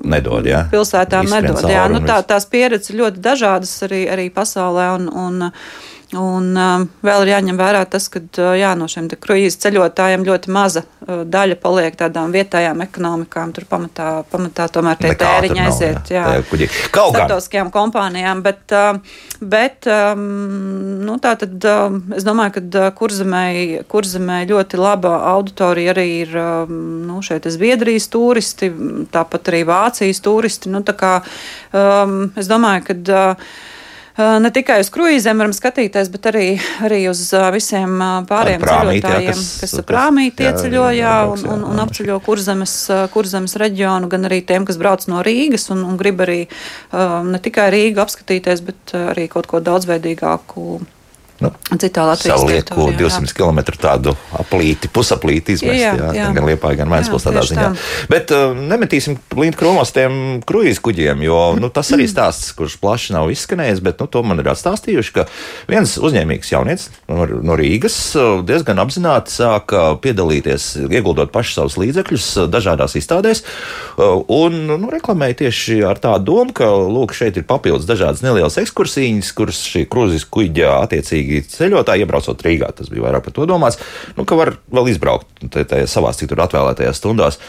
[0.05, 0.51] nedod.
[0.51, 0.67] Jā.
[0.73, 1.65] Pilsētām nedod.
[1.71, 1.87] Jā.
[1.93, 4.93] Nu, tā, tās pieredzes ļoti dažādas arī, arī pasaulē.
[4.99, 5.51] Un, un,
[6.19, 10.53] Un uh, vēl ir jāņem vērā tas, ka uh, jā, no šiem kruīzes ceļotājiem ļoti
[10.55, 13.55] maza uh, daļa paliek tādām vietējām ekonomikām.
[13.57, 16.13] Tur pamatā, pamatā tomēr tie tēriņi aiziet
[16.55, 18.45] starptautiskajām kompānijām.
[18.45, 18.75] Bet,
[19.41, 20.25] bet um,
[21.05, 23.45] nu, tā tad um, es domāju, ka kurzemē,
[23.91, 28.71] kurzemē ļoti laba auditorija arī ir um, nu, šeit Zviedrijas turisti,
[29.13, 30.73] tāpat arī Vācijas turisti.
[30.73, 31.15] Nu, tā kā,
[32.41, 32.97] es domāju, ka
[34.17, 36.45] ne tikai uz kruīzēm varam skatīties, bet arī,
[36.87, 37.23] arī uz
[37.55, 37.97] visiem
[38.29, 39.75] pārējiem prāmīti, jā, ceļotājiem, kas- kas,
[40.45, 42.75] jā, ieceļo jā, un, un, un apceļo kurzemes,
[43.15, 46.41] kurzemes reģionu, gan arī tiem, kas brauc no Rīgas un, un grib arī
[47.27, 50.81] ne tikai Rīgu apskatīties, bet arī kaut ko daudzveidīgāku.
[51.45, 53.21] Nu, Citā Latvijas teritorijā, jā.
[53.21, 55.81] 200 km tādu aplīti, pusaplīti izmest.
[55.81, 56.29] Jā, Jā, jā.
[56.35, 57.67] Gan liepā, gan Jā, tādā ziņā.
[57.75, 58.07] tā.
[58.11, 63.17] Bet uh, nemetīsim līdz kromos tiem kruīzu kuģiem, jo nu, tas arī stāsts, kurš plaši
[63.17, 65.27] nav izskanējis, bet nu, to man ir atstāstījuši, ka
[65.71, 72.29] viens uzņēmīgs jaunietis no, no Rīgas uh, diezgan apzināti sāka piedalīties, ieguldot pašu savus līdzekļus
[72.39, 73.45] uh, dažādās izstādēs,
[73.99, 78.59] uh, un nu, reklamēja tieši ar tādu domu, ka lūk, šeit ir papildus dažādas nelielas
[78.63, 82.71] ekskursijas, kuras šī krūzes kuģa attiecīgi ceļotāji iebraucot Rīgā.
[82.79, 83.81] Tas bija vairāk par to domāts,
[84.19, 85.49] nu, ka var vēl izbraukt
[85.91, 87.41] savās citur atvēlētajās stundās.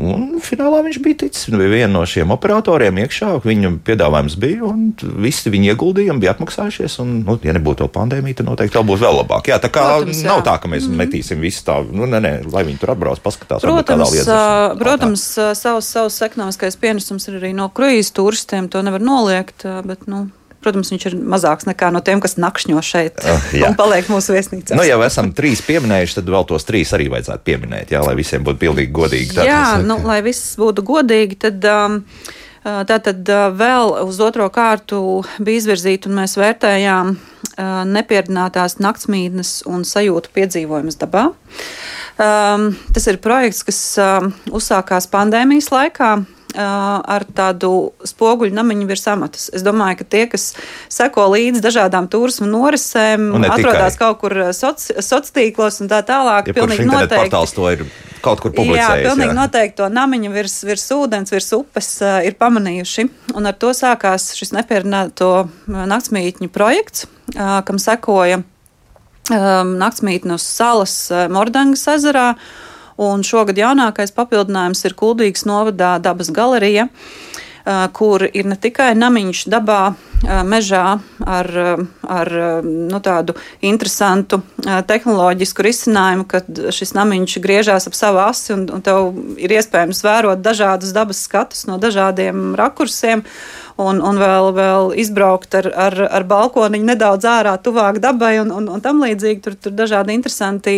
[0.00, 1.48] Un finālā viņš bija ticis.
[1.48, 3.34] Viņš bija viena no šiem operatoriem iekšā.
[3.44, 6.96] Viņam piedāvājums bija, un visi viņa ieguldījumi bija atmaksājušies.
[7.02, 9.50] Un, nu, ja nebūtu to pandēmija, tad noteikti vēl būtu vēl labāk.
[9.52, 10.30] Jā, tā kā Protams, jā.
[10.30, 13.66] nav tā, ka mēs metīsim visu tā, nu, nē, nē, lai viņi tur atbrauc, paskatās.
[13.66, 14.42] Protams, liedzas tā
[14.80, 15.26] protams
[15.60, 18.72] savs, savs ekonomiskais pienesums ir arī no kruīzes turistiem.
[18.72, 20.28] To nevar noliegt, bet, nu,
[20.64, 23.70] protams, viņš ir mazāks nekā no tiem, kas nakšņo šeit Ah, jā.
[23.70, 24.76] un paliek mūsu viesnīcā.
[24.76, 28.44] Nu, jau esam trīs pieminējuši, tad vēl tos trīs arī vajadzētu pieminēt, jā, lai visiem
[28.46, 29.34] būtu pilnīgi godīgi.
[29.38, 31.64] Tā Jā, nu, lai viss būtu godīgi, tad.
[31.64, 31.98] Um,
[32.60, 34.98] ā, Tātad ā, vēl uz otro kārtu
[35.40, 41.30] bija izvirzīta, un mēs vērtējām ā, nepieredzinātās naktsmītnes un sajūtu piedzīvojumus dabā.
[42.20, 46.10] Um, tas ir projekts, kas um, uzsākās pandēmijas laikā.
[46.50, 49.44] Uh, ar tādu spoguļu namiņu virs amatas.
[49.54, 50.48] Es domāju, ka tie, kas
[50.90, 56.88] seko līdzi dažādām turismu norisēm, atrodas kaut kur sociālos tīklos un tā tālāk, Ja pilnīgi
[56.88, 57.30] noteikti.
[58.20, 59.06] kaut kur Jā, publicējis.
[59.06, 63.06] pilnīgi noteikti to namiņu virs, virs ūdens, virs upes uh, ir pamanījuši.
[63.38, 65.30] Un ar to sākās šis nepieredzēto
[65.70, 72.32] naktsmītņu projekts, uh, kam sekoja um, naktsmītne uz salas uh, Mordangas ezerā.
[73.00, 76.90] Un šogad jaunākais papildinājums ir Kuldīgas novadā dabas galerija,
[77.96, 79.80] kur ir ne tikai namiņš dabā,
[80.44, 80.84] mežā
[81.24, 81.48] ar,
[82.04, 82.30] ar
[82.64, 89.14] nu, tādu interesantu tehnoloģisku risinājumu, kad šis namiņš griežās ap savu asi un, un tev
[89.40, 93.24] ir iespējams vērot dažādus dabas skatus no dažādiem rakursiem.
[93.80, 98.66] Un, un vēl, vēl izbraukt ar, ar, ar balkoniņu nedaudz ārā, tuvāk dabai un, un,
[98.74, 99.40] un tam līdzīgi.
[99.44, 100.74] Tur ir dažādi interesanti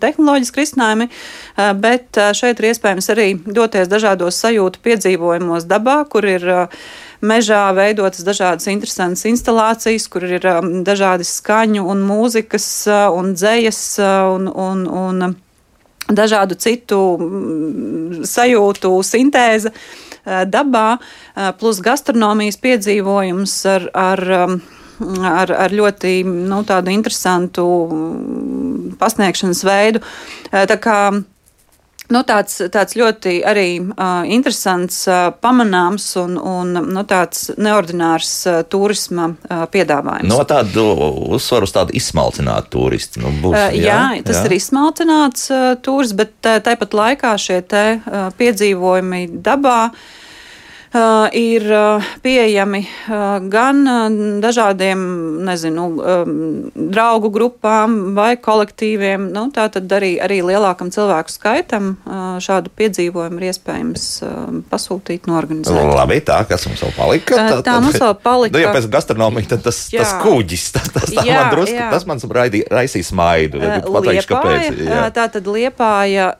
[0.00, 6.28] tehnoloģiski risinājumi, eh, bet eh, šeit ir iespējams arī doties dažādos sajūtu piedzīvojumos dabā, kur
[6.28, 6.84] ir eh,
[7.20, 12.70] mežā veidotas dažādas interesantas instalācijas, kur ir eh, dažādi skaņu un mūzikas
[13.12, 13.82] un dzējas
[14.32, 15.36] un, un, un
[16.06, 16.98] dažādu citu
[18.26, 20.98] sajūtu sintēze eh, dabā,
[21.36, 24.58] eh, plus gastronomijas piedzīvojums ar, ar, um,
[25.22, 26.62] ar, ar ļoti nu,
[26.92, 30.02] interesantu mm, pasniegšanas veidu.
[30.52, 30.98] Eh, Tā kā
[32.12, 38.60] Nu, tāds, tāds ļoti arī uh, interesants, uh, pamanāms un, un nu, tāds neordinārs uh,
[38.70, 40.30] turisma uh, piedāvājums.
[40.30, 40.84] No tādu
[41.36, 43.24] uzsvaru uz tādu izsmalcinātu turistu.
[43.24, 44.44] Nu, būs, Uh, jā, jā, tas jā.
[44.48, 49.80] ir izsmalcināts uh, tūrs, bet uh, tāpat laikā šie te, uh, piedzīvojumi dabā.
[49.88, 50.25] Uh,
[51.36, 53.82] ir uh, pieejami uh, gan
[54.42, 55.00] dažādiem
[55.46, 55.86] nezinu,
[56.74, 59.28] draugu grupām vai kolektīviem.
[59.34, 61.94] Nu, tā tad arī, arī lielākam cilvēku skaitam
[62.42, 64.06] šādu piedzīvojumu ir iespējams
[64.70, 65.78] pasūtīt, norganizēt.
[65.96, 67.38] Labi, tā kas mums vēl palika.
[67.38, 68.56] Uh, tā mums vēl palika.
[68.56, 70.02] Nu, ja pēc gastronomijas, tad tas, Jā.
[70.02, 71.88] tas kuģis, tas, tas, tā Jā, man drusku, jā.
[71.92, 73.12] tas man raidī, raisīs
[73.62, 74.82] Tad pateikšu, kāpēc.
[74.82, 75.00] Jā.
[75.06, 76.32] uh, Tā tad Liepāja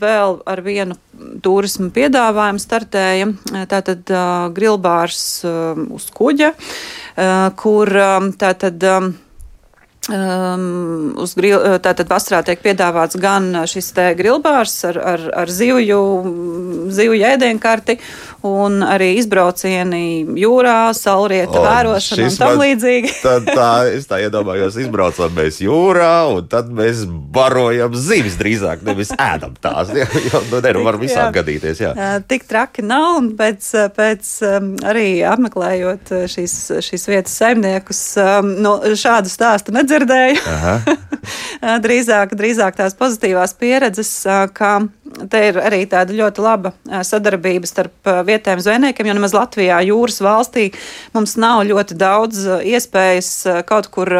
[0.00, 0.98] vēl ar vienu
[1.44, 3.28] turismu piedāvājumu startēja.
[3.32, 8.82] Uh, Tā tad uh, grilbārs uh, uz kuģa, uh, kur um, tā tad.
[8.88, 9.14] Um,
[10.04, 16.00] Um, uz gril, tātad vasarā tiek piedāvāts gan šis te grilbārs ar, ar, ar zivju,
[16.92, 17.96] zivju ēdienkarti,
[18.44, 23.12] un arī izbraucieni jūrā, saulrieta vērošana un tam līdzīgi.
[23.24, 29.14] Tad tā, es tā iedomājos, izbraucam mēs jūrā, un tad mēs barojam zivis drīzāk, nevis
[29.16, 29.92] ēdam tās.
[29.94, 31.32] Ja, jo, nu, ne, nu, var visādi Jā.
[31.36, 31.90] gadīties, jā.
[32.26, 38.50] Tik traki nav, un pēc, pēc um, arī apmeklējot uh, šīs, šīs vietas saimniekus, um,
[38.64, 40.42] nu, šādu stāstu nedzirdēju.
[41.86, 44.74] Drīzāk, drīzāk tās pozitīvās pieredzes, ā, ka
[45.34, 46.72] te ir arī tāda ļoti laba
[47.06, 50.68] sadarbība starp vietējiem zvejniekiem, jo nemaz Latvijā, jūras valstī,
[51.16, 53.32] mums nav ļoti daudz iespējas
[53.68, 54.10] kaut kur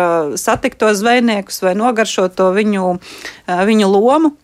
[0.40, 2.96] satikt tos zvejniekus vai nogaršot to viņu,
[3.70, 4.34] viņu lomu.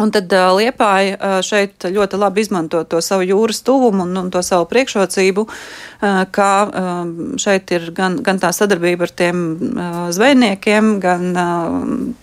[0.00, 4.30] Un tad uh, Liepāja uh, šeit ļoti labi izmanto to savu jūras tuvumu un, un
[4.32, 9.98] to savu priekšrocību, uh, kā um, šeit ir gan, gan tā sadarbība ar tiem uh,
[10.16, 11.76] zvejniekiem, gan uh,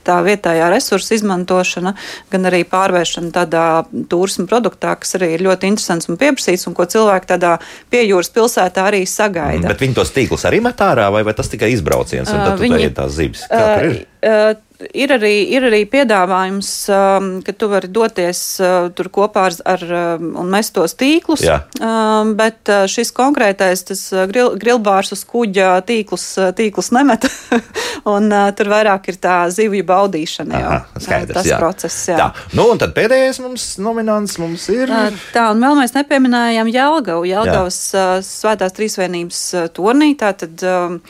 [0.08, 1.94] tā vietējā resursa izmantošana,
[2.34, 3.66] gan arī pārvēršana tādā
[4.10, 7.54] turismu produktā, kas arī ir ļoti interesants un pieprasīts un ko cilvēki tādā
[7.94, 9.70] piejūras pilsētā arī sagaida.
[9.70, 12.58] Bet viņi tos tīklus arī met ārā, vai, vai tas tikai izbrauciens, un Ā, tad
[12.58, 12.96] tu viņi- viņi...
[12.98, 13.46] tās zivis?
[13.46, 14.02] Kā tur ir?
[14.26, 19.58] Uh, Ir arī, ir arī piedāvājums, um, ka tu vari doties uh, tur kopā ar,
[19.68, 21.44] ar um, un mest tos tīklus.
[21.44, 21.58] Jā.
[21.84, 27.28] Um, bet uh, šis konkrētais tas uh, gril, grilbārs uz kuģa tīklus, uh, tīklus nemet.
[28.16, 30.64] un uh, tur vairāk ir tā zivju baudīšana.
[30.64, 31.60] Aha, skaidrs, tas jā.
[31.60, 32.00] process.
[32.14, 32.22] Jā.
[32.24, 34.96] Tā, nu, un tad pēdējais mums nominants mums ir.
[35.36, 37.28] Tā, un vēl mēs nepieminējām Jālgavu.
[37.28, 40.14] Jālgavas uh, svētās trīsvienības uh, turnī.
[40.24, 41.02] Tā tad um,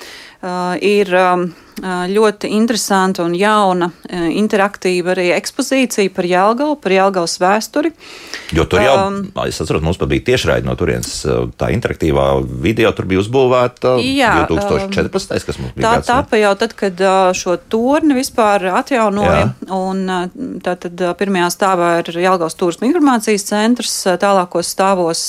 [0.41, 7.37] uh, ir um, uh, ļoti interesanta un jauna interaktīva arī ekspozīcija par Jālgavu, par Jālgavas
[7.41, 7.93] vēsturi.
[8.55, 11.21] Jo tur jau, Um, es atceros, mums pat bija tiešraidi no turienes.
[11.59, 12.25] Tā interaktīvā
[12.63, 15.45] video tur bija uzbūvēta Jā, 2014.
[15.47, 15.85] kas mums bija.
[15.85, 16.13] Tā gads, ne?
[16.13, 17.03] tapa jau tad, kad
[17.37, 19.41] šo torni vispār atjaunoja.
[19.45, 19.49] Jā.
[19.75, 20.03] Un,
[20.65, 25.23] tā tad pirmajā stāvā ir Jālgaus turisma informācijas centrs, tālākos stāvos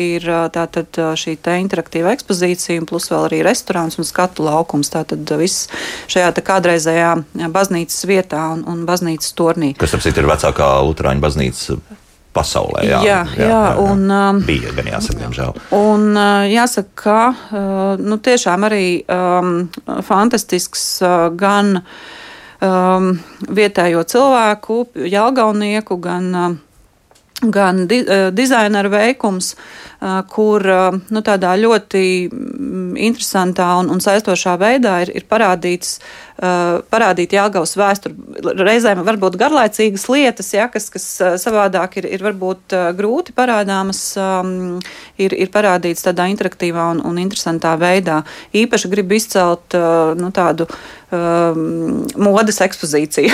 [0.00, 4.46] ir ā, tātad ā, šī te interaktīva ekspozīcija, un plus vēl arī restorāns un skatu
[4.46, 4.92] laukums.
[4.94, 5.66] Tātad ā, viss
[6.12, 7.12] šajā kādreizējā
[7.52, 9.74] baznīcas vietā un, un baznīcas tornī.
[9.78, 11.78] Kas, ap citu, ir vecākā Lutāņu baznīca
[12.36, 12.84] pasaulē.
[12.86, 15.56] Jā, Jā, jā, un, um, bija gan jāsaka, diemžēl.
[15.76, 19.50] Un uh, jāsaka, ka uh, nu, tiešām arī um,
[20.04, 23.10] fantastisks uh, gan um,
[23.48, 24.80] vietējo cilvēku,
[25.16, 26.58] jēlgaunieku, gan,
[27.40, 28.02] gan di
[28.36, 29.54] dizaineru veikums,
[30.32, 30.62] kur
[31.10, 35.98] nu, tādā ļoti mm, interesantā un, un saistošā veidā ir, ir parādīts.
[35.98, 38.14] Uh, parādīt Jāgaunas vēsturi.
[38.60, 41.06] Reizēm varbūt garlaicīgas lietas, ja, kas, kas
[41.40, 44.02] savādāk ir, ir varbūt grūti parādāmas,
[45.16, 48.22] ir, ir parādīts tādā interaktīvā un, un interesantā veidā.
[48.52, 49.76] Īpaši gribu izcelt
[50.20, 50.68] nu, tādu
[52.20, 53.32] modes ekspozīciju.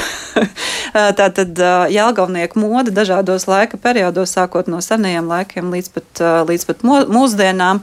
[1.19, 1.59] Tā tad
[1.91, 7.83] Jālgaunieku moda dažādos laika periodos, sākot no senajiem laikiem līdz pat, uh, līdz pat mūsdienām,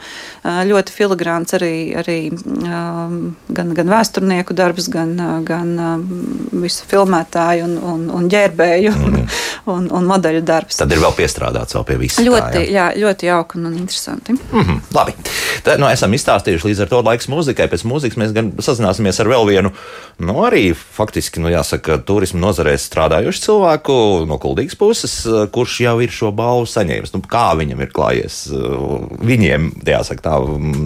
[0.69, 5.15] ļoti filigrāns arī, arī gan, gan vēsturnieku darbs, gan,
[5.45, 5.75] gan
[6.51, 9.17] visu filmētāju un, un, un ģērbēju un,
[9.73, 10.79] un, un modeļu darbs.
[10.79, 12.23] Tad ir vēl piestrādāts vēl pie visa.
[12.25, 12.71] Ļoti, jā.
[12.75, 14.35] jā, ļoti jauki un interesanti.
[14.35, 15.15] Mhm, labi.
[15.65, 17.69] Tad nu, esam izstāstījuši līdz ar to laiks mūzikai.
[17.71, 19.73] Pēc mūzikas mēs gan sazināsimies ar vēl vienu,
[20.23, 25.15] nu, arī faktiski, nu, jāsaka, turismu nozarē strādājušu cilvēku no kuldīgas puses,
[25.53, 27.13] kurš jau ir šo balvu saņēmis.
[27.15, 28.41] Nu, kā viņam ir klājies?
[29.19, 30.37] Viņiem, jāsaka, tā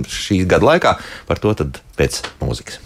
[0.10, 0.96] šī gada laikā
[1.30, 2.80] par to tad pēc mūzikas.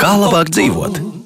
[0.00, 1.23] Kā labāk dzīvot?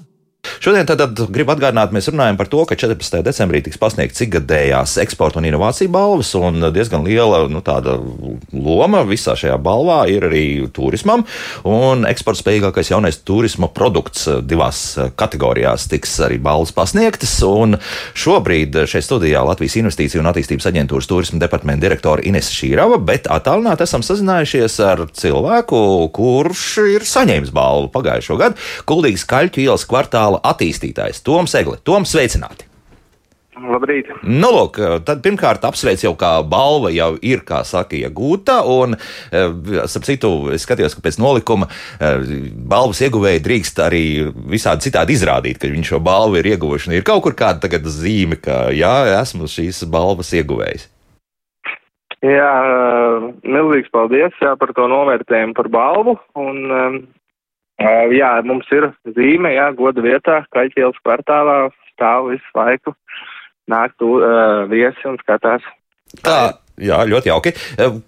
[0.58, 3.20] Šodien tad, tad gribu atgādināt, mēs runājam par to, ka 14.
[3.22, 7.62] decembrī tiks pasniegts ikgadējās eksporta un inovāciju balvas, un diezgan liela nu,
[8.52, 10.44] loma visā šajā balvā ir arī
[10.74, 11.22] turismam.
[11.68, 14.80] Un eksporta spējīgākais jaunais turisma produkts divās
[15.18, 17.36] kategorijās tiks arī balvas pasniegtas.
[17.46, 17.78] Un
[18.18, 23.86] šobrīd šeit studijā Latvijas Investīciju un attīstības aģentūras turisma departamenta direktora Ines Šīrava, bet attālināti
[23.86, 25.78] esam sazinājušies ar cilvēku,
[26.18, 26.66] kurš
[26.96, 31.78] ir saņēmis balvu pagājušo gadu Kuldīgas Kaļķu ielas kvartāla attīstītājs Toms Egli.
[31.84, 32.68] Toms, sveicināti!
[33.58, 34.10] Labrīt!
[34.22, 38.60] Nu, lūk, tad pirmkārt apsveic jau kā balva jau ir, kā saka, iegūta.
[38.70, 38.94] Un,
[39.34, 41.66] ap citu, es skatījos, ka pēc nolikuma
[41.98, 44.04] balvas ieguvēji drīkst arī
[44.52, 46.94] visādi citādi izrādīt, ka viņi šo balvu ir ieguvuši.
[46.98, 50.86] Ir kaut kur kāda tagad zīme, ka jā, esmu šīs balvas ieguvējs.
[52.26, 52.54] Jā,
[53.46, 56.16] milzīgs paldies jā, par to novērtējumu par balvu.
[56.38, 57.06] Un,
[58.14, 61.58] jā, mums ir zīme, jā, goda vietā, Kaļķielas kvartālā
[61.92, 62.94] stāv visu laiku.
[63.68, 65.64] Nāk tu uh, viesi un skatās.
[66.24, 67.52] Tā, jā, ļoti jauki.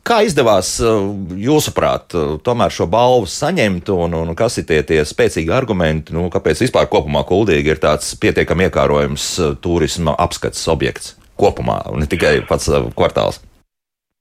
[0.08, 6.16] Kā izdevās jūsuprāt, tomēr šo balvu saņemt, un, un kas ir tie, tie spēcīgi argumenti,
[6.16, 11.16] nu, kāpēc vispār kopumā kuldīgi ir tāds pietiekami iekārojams turisma apskates objekts?
[11.40, 13.40] kopumā, ne tikai pats uh, kvartāls?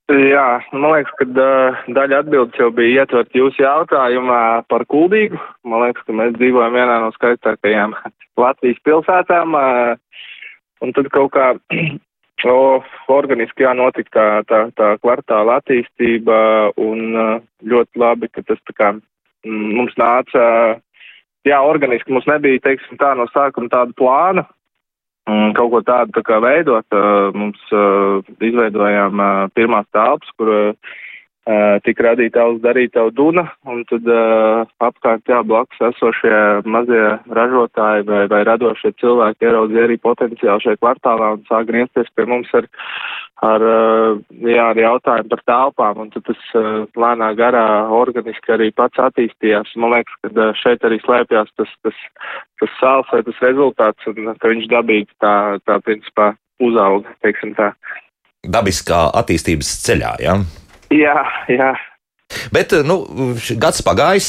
[0.09, 1.25] Jā, man liekas, ka
[1.93, 5.37] daļa atbildes jau bija ietvert jūsu jautājumā par kuldīgu.
[5.69, 7.93] Man liekas, ka mēs dzīvojam vienā no skaistākajām
[8.41, 9.53] Latvijas pilsētām.
[10.81, 11.51] Un tad kaut kā
[12.55, 12.57] o,
[13.13, 16.39] organiski jānotika tā, tā, tā kvartāla attīstība
[16.81, 17.13] un
[17.61, 18.91] ļoti labi, ka tas tā kā
[19.45, 20.43] mums nāca,
[21.45, 24.49] jā, organiski mums nebija, teiksim, tā no sākuma tāda plāna,
[25.29, 26.97] Un kaut ko tādu tā kā veidot,
[27.37, 27.61] mums
[28.41, 29.21] izveidojām
[29.53, 30.73] pirmās telpas, kur
[31.85, 38.25] tika radīta augs darītavu duna, un tad uh, apkārt jā, blakus esošie mazie ražotāji vai,
[38.31, 42.67] vai radošie cilvēki ieraudzīja arī potenciālu šajā kvartālā un sāk griezties pie mums ar,
[43.47, 47.65] ar, uh, jā, ar jautājumu par telpām, un tad tas uh, lēnā garā
[47.97, 49.73] organiski arī pats attīstījās.
[49.79, 52.05] Man liekas, ka uh, šeit arī slēpjas tas, tas,
[52.62, 55.35] tas sāls vai tas rezultāts, un ka viņš dabīgi tā,
[55.65, 57.73] tā principā uzauga, teiksim tā.
[58.45, 60.39] Dabiskā attīstības ceļā, jā?
[60.39, 60.58] Ja?
[60.93, 61.21] Jā,
[61.52, 61.73] jā.
[62.54, 62.99] Bet nu,
[63.58, 64.28] gads pagājis,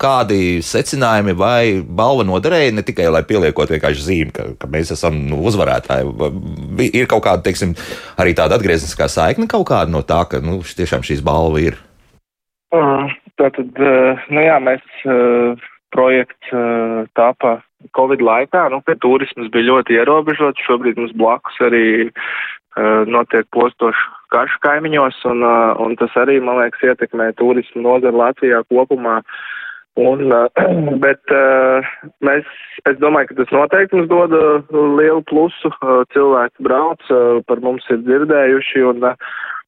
[0.00, 5.18] kādi secinājumi vai balva noderēja ne tikai lai pieliekot vienkārši zīmi, ka, ka mēs esam
[5.28, 6.08] nu, uzvarētāji.
[6.88, 7.74] Ir kaut kāda, teiksim,
[8.20, 11.76] arī tāda atgriezniskā saikne kaut kāda no tā, ka nu, tiešām šīs balva ir.
[13.38, 13.76] Tātad,
[14.32, 14.84] nu jā, mēs
[15.92, 16.52] projekts
[17.16, 17.58] tapa
[17.96, 21.84] Covid laikā, nu, kad turisms bija ļoti ierobežots, šobrīd mums blakus arī
[23.08, 24.00] notiek postošs
[24.34, 25.44] karš kaimiņos, un,
[25.84, 29.20] un tas arī, man liekas, ietekmē turismu nozaru Latvijā kopumā.
[29.98, 30.30] Un,
[31.04, 31.34] bet
[32.24, 32.48] mēs,
[32.86, 34.34] es domāju, ka tas noteikti mums dod
[35.00, 35.72] lielu plusu.
[36.14, 37.02] Cilvēki brauc,
[37.50, 39.08] par mums ir dzirdējuši, un,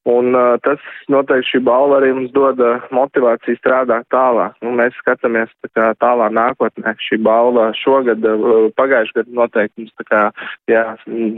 [0.08, 0.80] Un uh, tas
[1.12, 4.54] noteikti šī balva arī mums dod uh, motivāciju strādāt tālāk.
[4.64, 6.94] Nu, mēs skatāmies tā kā tālāk nākotnē.
[7.04, 10.22] Šī balva šogad, uh, pagājušajā gadā noteikti mums tā kā,
[10.72, 10.84] jā,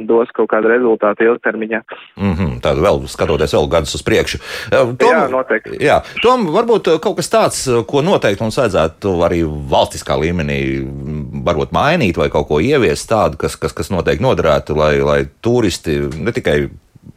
[0.06, 1.80] dos kaut kādu rezultātu ilgtermiņā.
[2.16, 4.38] Mm -hmm, Tādu vēl skatoties vēl gadus uz priekšu.
[4.70, 5.82] Tom, jā, noteikti.
[5.82, 9.42] Jā, Tom, varbūt kaut kas tāds, ko noteikti mums vajadzētu arī
[9.74, 10.60] valstiskā līmenī
[11.44, 15.98] varbūt mainīt vai kaut ko ieviest tādu, kas, kas, kas noteikti noderētu, lai, lai turisti
[16.14, 16.70] ne tikai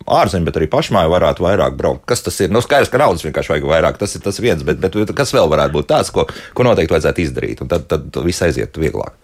[0.05, 2.05] ārzemē, bet arī pašmāju varētu vairāk braukt.
[2.09, 2.51] Kas tas ir?
[2.53, 3.99] Nu, skaidrs, ka naudas vienkārši vajag vairāk.
[4.01, 7.23] Tas ir tas viens, bet, bet kas vēl varētu būt tāds, ko, ko noteikti vajadzētu
[7.25, 9.15] izdarīt, un tad, tad viss aiziet vieglāk.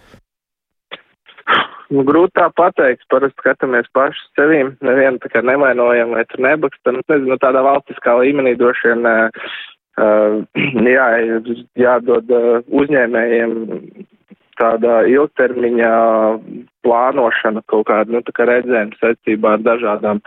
[1.92, 7.02] Nu, grūti tā pateikt, parasti skatāmies paši sevīm, nevienu tā kā nevainojam vai tur nebakstam.
[7.04, 9.28] Nezinu, tādā valstiskā līmenī droši vien uh,
[10.96, 11.08] jā,
[11.76, 12.32] jādod
[12.72, 13.52] uzņēmējiem
[14.62, 15.92] tāda ilgtermiņa
[16.86, 20.22] plānošana, kaut kāda, nu, tā kā redzējuma saistībā ar dažādām,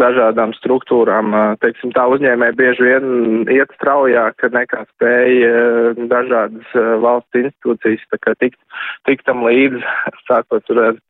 [0.00, 1.34] dažādām struktūrām.
[1.64, 3.06] Teiksim, tā uzņēmē bieži vien
[3.52, 8.60] iet straujāk nekā spēja dažādas valsts institūcijas, tā kā tikt,
[9.08, 9.82] tikt tam līdzi,
[10.30, 11.00] sākot tur ar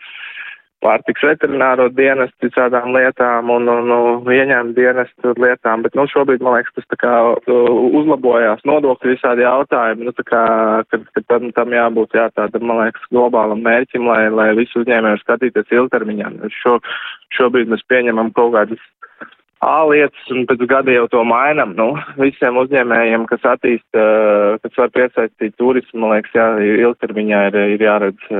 [0.84, 6.56] pārtiks veterināro dienestu visādām lietām un, un, un ieņēmu dienestu lietām, bet, nu, šobrīd, man
[6.56, 7.14] liekas, tas tā kā
[8.00, 10.44] uzlabojās nodokļu visādi jautājumi, nu, tā kā,
[10.92, 15.22] kad, kad tam, tam jābūt, jā, tādam, man liekas, globālam mērķim, lai, lai visu uzņēmēju
[15.24, 16.32] skatīties ilgtermiņā.
[16.62, 16.78] Šo,
[17.36, 18.88] šobrīd mēs pieņemam kaut kādas
[19.60, 21.74] A lietas, un pēc gada jau to mainam.
[21.76, 26.46] Nu, visiem uzņēmējiem, kas attīst, kas var piesaistīt turismu, man liekas, jā,
[26.88, 28.30] ilgtermiņā ir, ir jāredz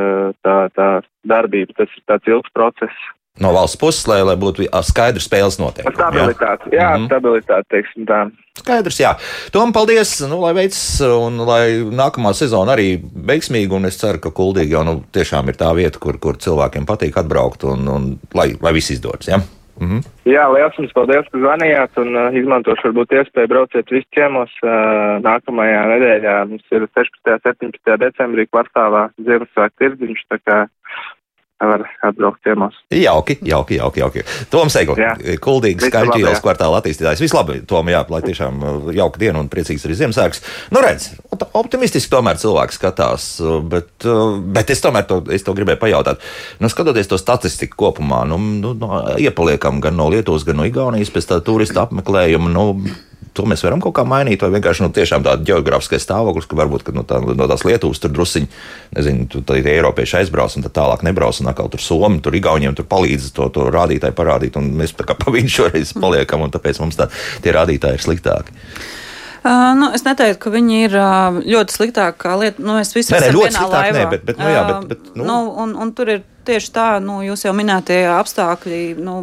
[0.41, 0.91] tā, tā
[1.29, 1.77] darbība.
[1.83, 3.09] Tas ir tāds ilgs process.
[3.41, 5.97] No valsts puses, lai, lai būtu skaidrs spēles noteikumi.
[5.97, 7.07] Stabilitāte, jā, jā mm -hmm.
[7.09, 8.19] stabilitāte, teiksim tā.
[8.59, 9.15] Skaidrs, jā.
[9.53, 14.31] Tom, paldies, nu, lai veids, un lai nākamā sezona arī veiksmīga, un es ceru, ka
[14.31, 18.57] Kuldīgi jau nu, tiešām ir tā vieta, kur, kur cilvēkiem patīk atbraukt, un, un lai,
[18.61, 19.29] lai viss izdodas.
[19.29, 19.41] Ja?
[19.81, 20.01] Mm -hmm.
[20.29, 24.53] Jā, liels jums paldies, ka zvanījāt un uh, izmantošu varbūt iespēju brauciet visi ciemos.
[24.63, 27.33] Uh, nākamajā nedēļā mums ir 16.
[27.33, 27.97] un 17.
[28.05, 30.59] decembrī kvartālā Ziemassvētku tirdziņš, tā kā
[31.69, 32.75] var atbraukt ciemos.
[32.91, 34.01] Jauki, jauki, jauki.
[34.01, 34.25] jauki.
[34.51, 37.21] Toms Egli, kuldīgs, skaļķi ielas kvartāla attīstītājs.
[37.21, 40.43] Vislabāk, Tom, jā, lai tiešām uh, jauka diena un priecīgs arī Ziemassvētks.
[40.73, 41.11] Nu, redz,
[41.61, 46.25] optimistiski tomēr cilvēks skatās, uh, bet, uh, bet es tomēr to, es to gribēju pajautāt.
[46.63, 51.13] Nu, skatoties to statistiku kopumā, nu, nu, nu, iepaliekam gan no Lietuvas, gan no Igaunijas
[51.13, 52.53] pēc tā turista apmeklējuma.
[52.57, 52.67] Nu,
[53.37, 56.95] to mēs varam kaut kā mainīt, vai vienkārši nu, tāda geogrāfiskais stāvoklis, ka varbūt ka,
[56.97, 58.49] nu, tā, no tās Lietuvas tur drusciņi,
[58.99, 62.37] nezinu, tu, tā ir Eiropieši aizbrauc un tā tālāk nebrauc, un atkal tur Somi, tur
[62.37, 66.47] Igauniem tur palīdz to, to rādītāju parādīt, un mēs tā kā pa viņu šoreiz paliekam,
[66.47, 67.11] un tāpēc mums tā,
[67.45, 68.59] tie rādītāji ir sliktāki.
[69.41, 72.61] Uh, nu, es neteiktu, ka viņi ir uh, ļoti sliktāki kā lieta.
[72.61, 73.95] Nu, mēs visi esam vienā sliktāk.
[73.97, 75.25] Nē, bet, bet, nu, jā, bet, bet, nu.
[75.25, 79.15] Nu, un, un tur ir tieši tā, nu, jūs jau minētie apstākļi, nu,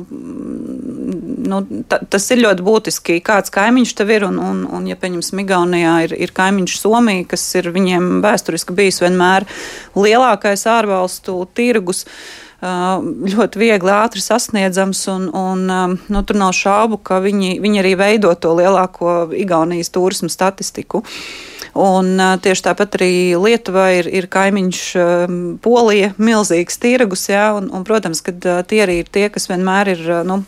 [1.51, 4.26] nu, ta, tas ir ļoti būtiski, kāds kaimiņš tev ir.
[4.30, 9.01] Un, un, un ja, pieņemsim, Igaunijā ir, ir kaimiņš Somija, kas ir viņiem vēsturiski bijis
[9.05, 9.45] vienmēr
[9.97, 12.07] lielākais ārvalstu tirgus
[12.62, 15.68] ļoti viegli, ātri sasniedzams, un, un
[16.10, 21.03] nu, tur nav šaubu, ka viņi, viņi arī veido to lielāko Igaunijas turismu statistiku.
[21.78, 24.82] Un, tieši tāpat arī Lietuvā ir, ir kaimiņš
[25.62, 28.34] Polija, milzīgs tirgus, jā, un, un, protams, ka
[28.66, 30.41] tie arī ir tie, kas vienmēr ir nu,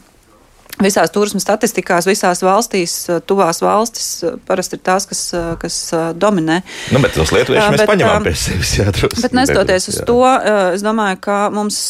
[0.80, 2.94] Visās turisma statistikās, visās valstīs,
[3.28, 5.24] tuvās valstis parasti ir tās, kas,
[5.60, 5.80] kas
[6.16, 6.62] dominē.
[6.96, 8.72] Nu, bet tos lietuviešus mēs paņemam pie sevis.
[8.80, 10.06] Jā, drusku, bet nestoties uz jā.
[10.08, 10.22] to,
[10.78, 11.82] es domāju, ka mums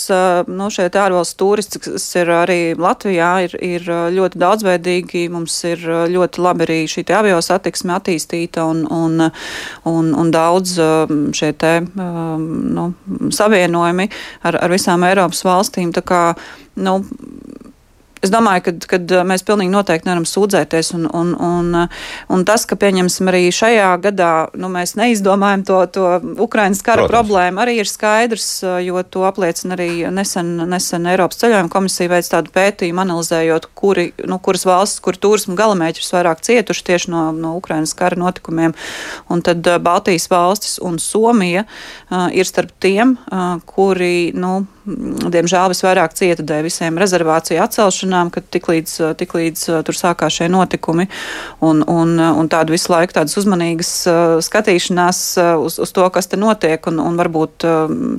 [0.50, 3.86] nu, šeit ārvalstu turisti, kas ir arī Latvijā, ir, ir
[4.18, 5.28] ļoti daudzveidīgi.
[5.38, 5.86] Mums ir
[6.16, 9.30] ļoti labi arī šī avio satiksme attīstīta un, un,
[9.94, 10.80] un, un daudz
[11.38, 12.90] šie te nu,
[13.38, 14.10] savienojumi
[14.50, 15.94] ar, ar visām Eiropas valstīm.
[15.94, 16.24] Tā kā,
[16.82, 17.00] nu,
[18.20, 20.91] Es domāju, ka, ka uh, mēs pilnīgi noteikti nevaram sūdzēties.
[20.97, 25.78] Un, un, un, uh, un tas, ka pieņemsim arī šajā gadā, nu, mēs neizdomājam to,
[25.95, 26.07] to
[26.43, 27.15] Ukrainas kara Protams.
[27.15, 32.32] problēmu, arī ir skaidrs, uh, jo to apliecina arī nesen, nesen Eiropas ceļojuma komisija veids
[32.34, 37.55] tādu pētījumu, analizējot, kuri, nu, kuras valstis, kur turismu galamērķis vairāk cietuši tieši no, no
[37.59, 38.76] Ukrainas kara notikumiem.
[39.32, 44.65] Un tad Baltijas valstis un Somija uh, ir starp tiem, uh, kuri, nu,
[45.34, 51.08] diemžēl visvairāk cieta dēļ visiem rezervāciju atcelšanām, kad tiklīdz, tiklīdz tur sākās šie notikumi
[51.66, 53.94] un, un, un tādu visu laiku tādas uzmanīgas
[54.46, 55.24] skatīšanās
[55.62, 57.68] uz, uz to, kas te notiek un, un varbūt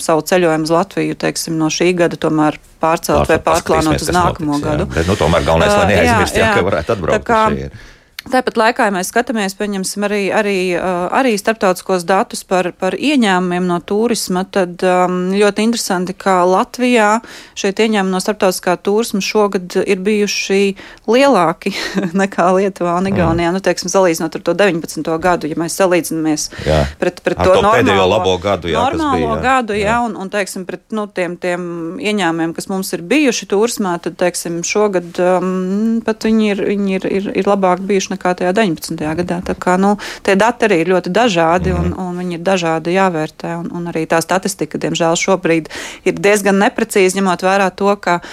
[0.03, 4.57] savu ceļojumu uz Latviju, teiksim, no šī gada tomēr pārcelt Pār, vai pārplānot uz nākamo
[4.57, 4.87] notiks, gadu.
[4.87, 4.95] Jā.
[4.97, 7.17] Bet, nu, tomēr galvenais, lai neaizmirst, jā, jā, jā, ka varētu atbraukt.
[7.17, 7.41] Tā kā,
[8.29, 13.79] Tāpat laikā, ja mēs skatāmies, pieņemsim arī, arī, arī starptautiskos datus par, par ieņēmumiem no
[13.81, 17.23] turisma, tad um, ļoti interesanti, ka Latvijā
[17.57, 20.59] šeit ieņēmumi no starptautiskā turisma šogad ir bijuši
[21.09, 21.73] lielāki
[22.21, 23.55] nekā Lietuvā un Igaunijā.
[23.55, 23.57] Mm.
[23.57, 25.11] Nu, teiksim, salīdzinot ar to 19.
[25.25, 26.83] gadu, ja mēs salīdzinamies jā.
[27.01, 29.41] pret, pret ar to, to normālo labo gadu, jā, normālo bija, jā.
[29.49, 29.97] gadu, jā, jā.
[30.11, 31.65] Un, un, teiksim, pret nu, tiem, tiem
[31.97, 37.11] ieņēmumiem, kas mums ir bijuši turismā, tad, teiksim, šogad um, pat viņi ir, viņi ir,
[37.21, 38.99] ir, ir labāk bijuši tieši nekā tajā 19.
[39.17, 39.41] gadā.
[39.43, 42.01] Tā kā, nu, tie dati arī ir ļoti dažādi un, mhm.
[42.01, 43.57] un viņi ir dažādi jāvērtē.
[43.61, 45.71] Un, un arī tā statistika, diemžēl, šobrīd
[46.05, 48.29] ir diezgan neprecīza, ņemot vērā to, ka Eh,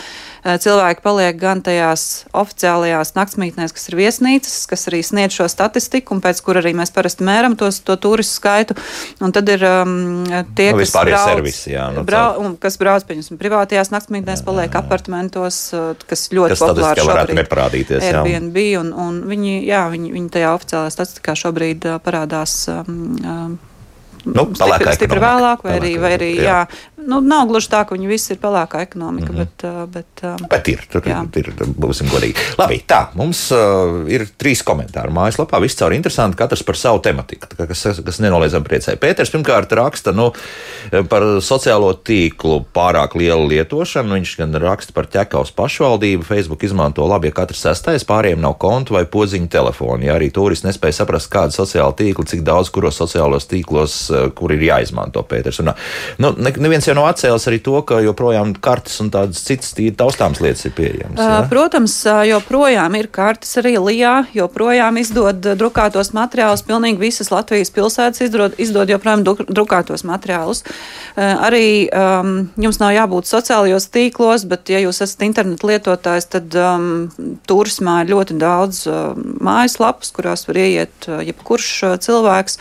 [0.62, 6.22] cilvēki paliek gan tajās oficiālajās naktsmītnēs, kas ir viesnīcas, kas arī sniedz šo statistiku, un
[6.24, 8.78] pēc kur arī mēs parasti mēram tos, to turistu skaitu.
[9.24, 10.24] Un tad ir um,
[10.58, 14.70] tie, nu, kas brauc, servisi, jā, nu, brau, un, kas brauc, pieņemsim, privātajās naktsmītnēs, paliek
[14.70, 14.84] jā, jā.
[14.86, 18.10] apartamentos, eh, kas ļoti kas populāri šobrīd neparādīties.
[18.12, 22.60] Airbnb, un, un viņi, jā, viņi, viņi tajā oficiālajā statistikā šobrīd uh, parādās.
[22.72, 23.58] Um, um,
[24.28, 26.45] nu, stipri, stipri vēlāk, vai arī, vai arī jā.
[26.48, 26.60] Jā,
[26.98, 29.45] nu, nav gluži tā, ka viņi visi ir pelēkā ekonomika, mm -hmm.
[29.45, 31.22] bet, uh, bet, um, bet ir, tur jā.
[31.39, 32.36] ir, būsim godīgi.
[32.58, 37.48] Labi, tā, mums uh, ir trīs komentāri mājaslapā, viss caur interesanti, katrs par savu tematiku,
[37.68, 38.98] kas, kas nenoliedzami priecēja.
[38.98, 40.32] Pēters pirmkārt raksta nu,
[41.10, 47.28] par sociālo tīklu pārāk lielu lietošanu, viņš gan raksta par ķekavas pašvaldību, Facebook izmanto labi,
[47.28, 51.54] ja katrs sestais pāriem nav kontu vai podziņu telefonu, ja arī turisti nespēja saprast, kāda
[51.54, 55.60] sociāla tīkla, cik daudz kuros sociālos tīklos Eh, kur ir jāizmanto Pēters.
[55.64, 55.72] Un,
[56.24, 60.42] nu, neviens jau nav atcēlis arī to, ka joprojām kartes un tādas citas tīri taustāmas
[60.44, 61.20] lietas ir pieejamas.
[61.20, 61.40] Ja?
[61.52, 61.96] Protams,
[62.30, 66.66] joprojām ir kartes arī Lijā, joprojām izdod drukātos materiālus.
[66.68, 70.64] Pilnīgi visas Latvijas pilsētas izdod, izdod joprojām drukātos materiālus.
[71.18, 76.88] Arī um, jums nav jābūt sociālajos tīklos, bet, ja jūs esat internetu lietotājs, tad um,
[77.50, 81.74] turismā ir ļoti daudz uh, mājaslapas, kurās var ieiet jebkurš
[82.06, 82.60] cilvēks.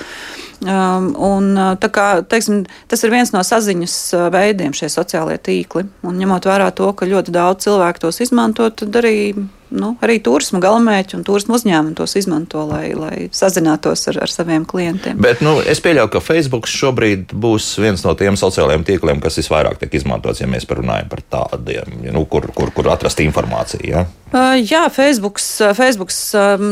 [0.64, 5.84] Um, un, uh, kā, teiksim, tas ir viens no saziņas uh, veidiem, šie sociālie tīkli.
[6.06, 9.34] Un, ņemot vērā to, ka ļoti daudz cilvēku tos izmanto, tad arī
[9.74, 14.66] nu, arī turismu galamērķi un turismu uzņēmumi tos izmanto, lai, lai sazinātos ar, ar saviem
[14.68, 15.18] klientiem.
[15.22, 19.80] Bet nu, es pieļauju, ka Facebook šobrīd būs viens no tiem sociālajiem tīkliem, kas visvairāk
[19.80, 23.86] tiek izmantots, ja mēs runājam par tādiem, nu, kur, kur, kur atrast informāciju.
[23.90, 24.04] Ja?
[24.32, 25.48] Uh, jā, Facebooks,
[25.78, 26.20] Facebooks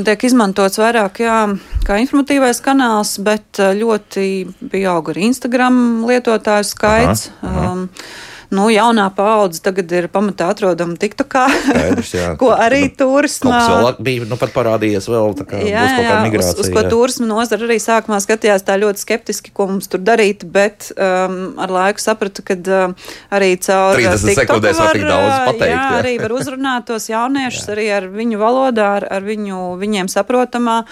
[0.07, 1.41] tiek izmantots vairāk jā,
[1.87, 4.29] kā informatīvais kanāls, bet ļoti
[4.73, 7.29] pieaug arī Instagram lietotāju skaits.
[7.41, 7.75] Aha, aha.
[7.75, 13.61] Um, nu, jaunā paudze tagad ir pamatā atrodama TikTokā, Skaidrs, ko arī turismā.
[13.65, 16.59] Tas bija nu, parādījies vēl tā kā jā, jā, migrācija.
[16.59, 20.45] Uz, uz ko turisma nozara arī sākumā skatījās tā ļoti skeptiski, ko mums tur darīt,
[20.55, 22.97] bet um, ar laiku sapratu, ka um,
[23.35, 25.71] arī caur 30 uh, sekundēs var tik daudz pateikt.
[25.71, 26.01] Jā, jā.
[26.03, 30.83] arī var uzrunāt tos jauniešus arī ar viņu valodā, ar, ar viņu, viņiem saprotamā.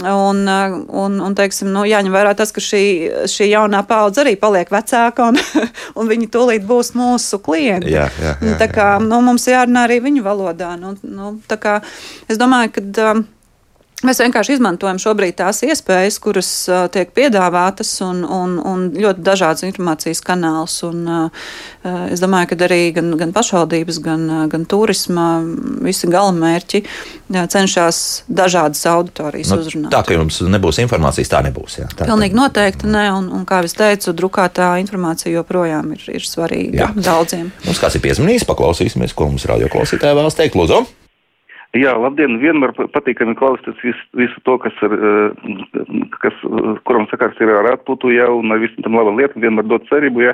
[0.00, 2.84] Un, uh, un, un teiksim, nu, jāņem vērā tas, ka šī,
[3.30, 5.40] šī jaunā paudze arī paliek vecāka un,
[5.98, 7.94] un viņi tūlīt būs mūsu klienti.
[7.96, 10.74] Jā, jā, jā, tā kā nu, mums jārunā arī viņu valodā.
[10.80, 11.80] Nu, nu, kā
[12.28, 12.88] es domāju, ka.
[13.10, 13.28] Um,
[14.06, 19.66] Mēs vienkārši izmantojam šobrīd tās iespējas, kuras uh, tiek piedāvātas, un, un, un ļoti dažādas
[19.68, 20.78] informācijas kanāls.
[20.88, 21.50] Un, uh,
[22.08, 25.26] es domāju, ka arī gan, gan pašvaldības, gan, gan turisma
[25.84, 26.80] visi galamērķi
[27.34, 29.92] jā, cenšas dažādas auditorijas nu, uzrunāt.
[29.94, 31.80] Tā, ka jums nebūs informācijas, tā nebūs.
[31.82, 32.40] Jā, tā, Pilnīgi tā.
[32.40, 36.88] noteikti ne, un, un kā es teicu, drukātā informācija joprojām ir, ir svarīga jā.
[36.96, 37.52] daudziem.
[37.66, 40.58] Mums kāds ir piezvanījis, paklausīsimies, ko mums radio klausītāji vēlas teikt.
[40.60, 40.99] Lūdzu!
[41.70, 42.32] Jā, labdien!
[42.42, 46.34] Vienmēr patīkami klausīties visu, visu to, kas ir, eh, kas,
[46.82, 50.24] kuram sakars ir ar atpūtu, jā, un ar visam tam labam lietam, vienmēr dot cerību,
[50.24, 50.32] jā.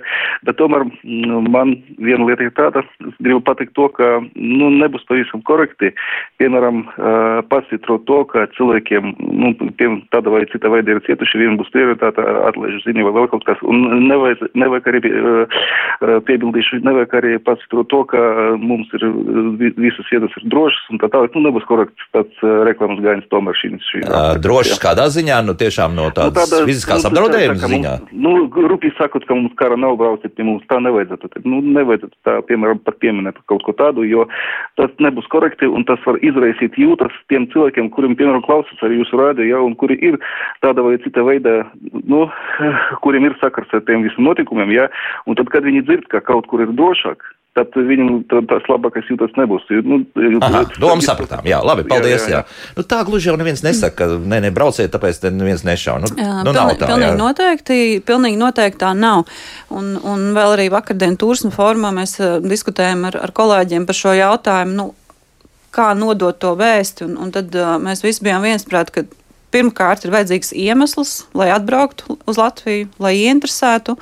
[0.49, 5.05] Bet tomēr mm, man viena lieta ir tāda, es gribu pateikt to, ka, nu, nebūs
[5.11, 5.93] pavisam korekti,
[6.41, 11.61] piemēram, eh, pasvitrot to, ka cilvēkiem, nu, tiem tāda vai cita veida ir cietuši, vien
[11.61, 15.61] būs prioritāte atlaižu ziņa vai vēl kaut kas, un nevajag, nevajag arī eh,
[16.33, 18.25] piebildīšu, nevajag arī pasvitrot to, ka
[18.57, 19.05] mums ir
[19.77, 23.57] visas vietas ir drošas un tā tālāk nu, nebūs korekts tāds uh, reklāmas gainis tomēr
[23.59, 23.73] šī.
[23.89, 24.03] šī
[24.45, 27.95] drošs kādā ziņā, nu tiešām no tādas nu, tāda, fiziskās nu, apdraudējuma tā, ziņā?
[28.05, 31.43] Mums, nu, rupi sakot, ka mums kara nav brauciet pie mums, tā nevajadzētu.
[31.49, 34.27] Nu, nevajadzētu tā, piemēram, pat pieminēt kaut ko tādu, jo
[34.81, 39.21] tas nebūs korekti un tas var izraisīt jūtas tiem cilvēkiem, kuriem, piemēram, klausās arī jūsu
[39.21, 40.21] rādio, ja, un kuri ir
[40.65, 41.59] tāda vai cita veida,
[42.07, 42.27] nu,
[43.05, 44.91] kuriem ir sakars ar tiem visiem notikumiem, ja,
[45.27, 47.25] un tad, kad viņi dzird, ka kaut kur ir drošāk,
[47.57, 49.65] tad viņam tas labākais jūtas nebūs.
[49.87, 50.01] Nu,
[50.45, 51.47] Aha, domu sapratām.
[51.49, 52.27] Jā, labi, paldies.
[52.29, 52.43] Jā, jā.
[52.45, 52.75] Jā.
[52.77, 56.05] Nu, tā gluži jau neviens nesaka, ka ne, ne, brauciet, tāpēc te neviens nešauj.
[56.05, 59.25] Nu, jā, nu, pilnīgi, tā, pilnīgi, noteikti, pilnīgi noteikti tā nav.
[59.73, 64.17] Un, un vēl arī vakardien turismu formā mēs uh, diskutējam ar, ar kolēģiem par šo
[64.17, 64.77] jautājumu.
[64.77, 64.91] Nu,
[65.77, 69.05] kā nodot to vēsti, un, un tad uh, mēs visi bijām viensprāt, ka
[69.55, 73.97] pirmkārt ir vajadzīgs iemesls, lai atbrauktu uz Latviju, lai ieinteresētu.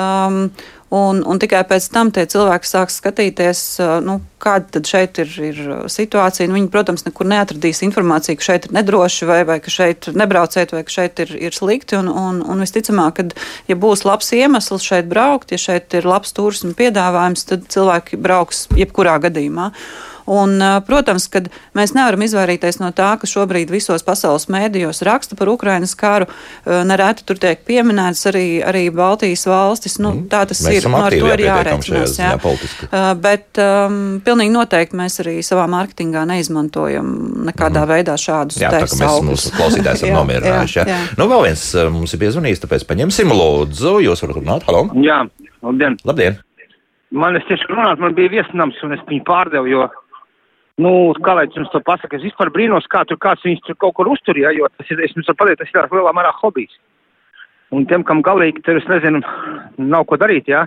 [0.00, 0.44] Um,
[0.90, 3.60] Un, un tikai pēc tam tie cilvēki sāks skatīties,
[4.02, 6.48] nu, kāda tad šeit ir, ir situācija.
[6.50, 10.74] Nu, viņi, protams, nekur neatradīs informāciju, ka šeit ir nedroši, vai, vai ka šeit nebrauciet,
[10.74, 11.94] vai ka šeit ir, ir slikti.
[12.00, 16.34] Un, un, un visticamāk, ka, ja būs labs iemesls šeit braukt, ja šeit ir labs
[16.34, 19.70] turisma piedāvājums, tad cilvēki brauks jebkurā gadījumā.
[20.30, 21.42] Un, protams, ka
[21.74, 26.28] mēs nevaram izvairīties no tā, ka šobrīd visos pasaules mēdījos raksta par Ukrainas karu.
[26.66, 29.98] Nereti tur tiek pieminēts arī, arī Baltijas valstis.
[29.98, 30.28] Nu, mm.
[30.30, 30.88] Tā tas mēs ir.
[30.90, 32.14] No ar to ir jārēķinās.
[32.20, 32.30] Jā.
[32.38, 37.10] Jā, bet um, pilnīgi noteikti mēs arī savā mārketingā neizmantojam
[37.48, 37.90] nekādā mm.
[37.90, 40.78] veidā šādus jā, tā, mēs mūsu klausītājs esam nomierinājuši.
[40.78, 40.86] Jā.
[40.90, 41.00] Jā.
[41.18, 41.64] Nu, vēl viens
[41.96, 43.96] mums ir piezvanījis, tāpēc paņemsim lūdzu.
[44.06, 44.68] Jūs varat runāt?
[44.68, 44.86] Halo!
[45.02, 45.24] Jā,
[45.66, 45.98] labdien!
[46.06, 46.38] Labdien!
[47.10, 49.88] Man es tieši runāt, man bija viesnams un es viņu pārdevu, jo
[50.80, 50.92] Nu,
[51.24, 54.08] kā lai jums to pasaka, es vispār brīnos, kā tur kāds viņus tur kaut kur
[54.12, 56.78] uzturīja, jo tas ir, es jums varu pateikt, tas ir lielā mērā hobijs.
[57.74, 59.20] Un tiem, kam galīgi tur, es nezinu,
[59.78, 60.64] nav ko darīt, jā.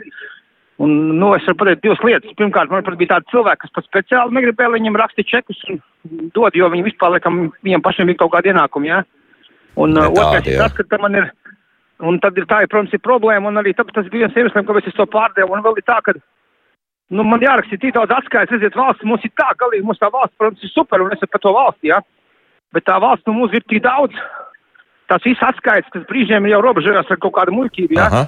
[0.83, 2.35] Un, nu, es varu pateikt divas lietas.
[2.37, 5.81] Pirmkārt, man pat bija tādi cilvēki, kas pat speciāli negribēja, lai viņiem raksta čekus un
[6.35, 9.01] dod, jo viņi vispār, laikam, viņiem pašiem bija kaut kādi ienākumi, jā.
[9.81, 11.31] Un uh, otrais ir tas, ka man ir,
[12.05, 14.67] un tad ir tā, ir, protams, ir problēma, un arī tāpēc tas bija viens iemesliem,
[14.67, 16.13] kāpēc es to pārdevu, un vēl ir tā, ka
[17.11, 20.37] nu, man jāraksta tik daudz atskaites, redziet, valsts mums ir tā, galīgi mums tā valsts,
[20.39, 21.99] protams, ir super, un es par to valsti, jā.
[21.99, 22.69] Ja?
[22.73, 24.15] Bet tā valsts nu mums ir tik daudz,
[25.11, 28.07] tās visas atskaites, kas brīžiem jau robežojas ar kaut kādu muļķību, jā.
[28.13, 28.23] Ja?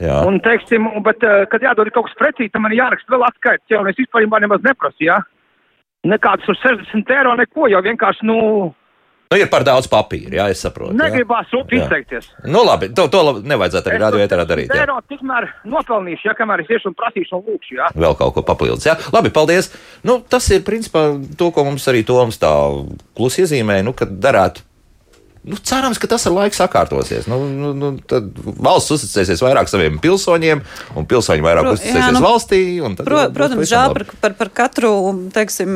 [0.00, 0.20] Jā.
[0.24, 3.80] Un, teiksim, bet, eh, kad jādod kaut kas pretī, tam man jāraksta vēl atskaites, jā,
[3.82, 5.18] un es vispār nemaz neprasu, jā.
[5.20, 5.22] Ja?
[6.08, 8.36] Nekāds uz 60 eiro, neko, jau vienkārši, nu,
[9.30, 10.90] Nu, ir par daudz papīra, jā, es saprotu.
[10.98, 12.24] Negribās izteikties.
[12.50, 14.72] Nu, labi, to, to nevajadzētu arī ēterā darīt.
[14.74, 17.92] Jā, tikmēr nopelnīšu, ja kamēr es iešu un prasīšu un lūkšu, jā.
[17.94, 18.96] Vēl kaut ko papildus, jā.
[19.14, 19.70] Labi, paldies.
[20.02, 21.04] Nu, tas ir principā
[21.38, 22.50] to, ko mums arī Toms tā
[23.14, 24.66] klusi iezīmē, nu, kad darētu
[25.40, 27.24] Nu, cerams, ka tas ar laiku sakārtosies.
[27.30, 28.26] Nu, nu, nu, tad
[28.60, 30.60] valsts uzticēsies vairāk saviem pilsoņiem,
[31.00, 32.58] un pilsoņi vairāk Pro, uzticēsies jā, nu, valstī.
[32.98, 34.90] Pro, protams, žēl par, par, par katru
[35.32, 35.70] teiksim,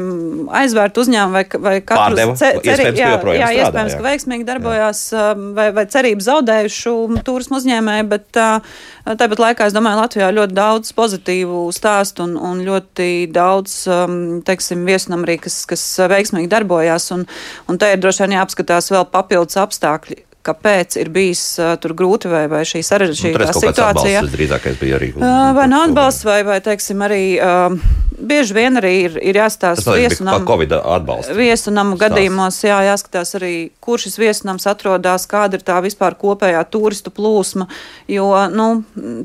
[0.61, 4.03] aizvērtu uzņēmumu vai, vai katru Pārdeva, ce, ceri, jā, jā, strādā, iespējams, jā.
[4.03, 5.25] ka veiksmīgi darbojās jā.
[5.33, 6.95] Um, vai, vai cerību zaudējušu
[7.25, 8.77] turismu uzņēmēju, bet uh,
[9.09, 14.85] tāpat laikā es domāju, Latvijā ļoti daudz pozitīvu stāstu un, un ļoti daudz um, teiksim,
[14.85, 17.09] viesnamrī, kas, kas veiksmīgi darbojās.
[17.17, 17.25] Un,
[17.73, 22.29] un te ir droši vien jāapskatās vēl papildus apstākļi, kāpēc ir bijis uh, tur grūti
[22.33, 24.25] vai, vai šī sarežģītā nu, situācija.
[24.35, 25.13] Drīzākais bija arī.
[25.17, 27.77] Uh, vai nu atbalsts, vai, vai teiksim, arī uh,
[28.25, 30.49] bieži vien arī ir, ir jāstāsta Tas noteikti viesu bija pa namu.
[30.51, 31.35] Covid atbalstu.
[31.39, 32.05] Viesu namu Stāsts.
[32.05, 33.53] gadījumos jā, jāskatās arī,
[33.85, 37.67] kur šis viesunams atrodas, kāda ir tā vispār kopējā turistu plūsma,
[38.13, 38.69] jo nu,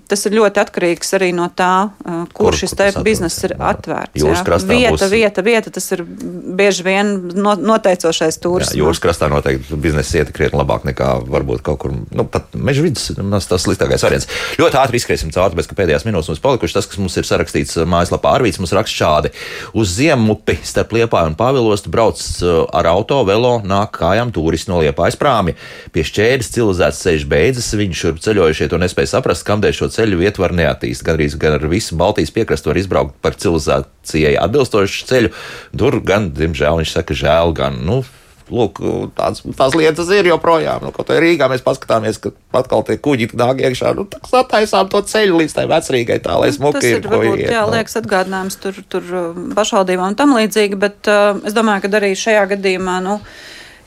[0.09, 3.43] tas ir ļoti atkarīgs arī no tā, uh, kur, Kur- šis kur te tas bizness
[3.47, 4.17] ir atvērts.
[4.23, 8.75] Jūras krastā Vieta, būs- vieta, vieta, tas ir bieži vien no, noteicošais turisms.
[8.79, 13.09] jūras krastā noteikti biznesa iet krietni labāk nekā varbūt kaut kur, nu, pat meža vidus.
[13.49, 14.27] Tas sliktākais variants.
[14.59, 16.77] Ļoti ātri izskriesim cauri, tāpēc, ka pēdējās minūtes mums palikušas.
[16.79, 19.31] Tas, kas mums ir sarakstīts uh, mājaslapā, Arvīts mums raksta šādi.
[19.77, 24.81] Uz ziemupi starp Liepāju un Pavilostu brauc uh, ar auto, velo, nāk kājām turisti no
[24.83, 25.55] Liepājas prāmi.
[25.95, 30.45] Pie šķēdes civilizēts ceļš beidzas, viņi šurp ceļojušie to nespēja saprast, kamdēļ šo ceļu vietu
[30.45, 31.07] var neattīstīt.
[31.09, 35.33] Gan arī gan ar visu Baltijas piekrastu var izbraukt par civilizācijai atbilstošu ceļu.
[35.79, 37.79] Tur gan, diemžēl, viņš saka, žēl gan.
[37.85, 38.01] Nu,
[38.49, 38.79] Lūk,
[39.17, 40.81] tāds, tās lietas ir joprojām.
[40.85, 43.93] Nu, kaut kā Rīgā mēs paskatāmies, ka atkal tie kuģi nāk iekšā.
[43.97, 47.43] Nu, tā sataisām to ceļu līdz tai vecrīgai, tā lai smuki Tas ir ko varbūt,
[47.43, 47.75] iet, jā, nu.
[47.77, 52.11] liekas atgādinājums tur, tur uh, pašvaldībām un tam līdzīgi, bet uh, es domāju, ka arī
[52.17, 53.19] šajā gadījumā, nu,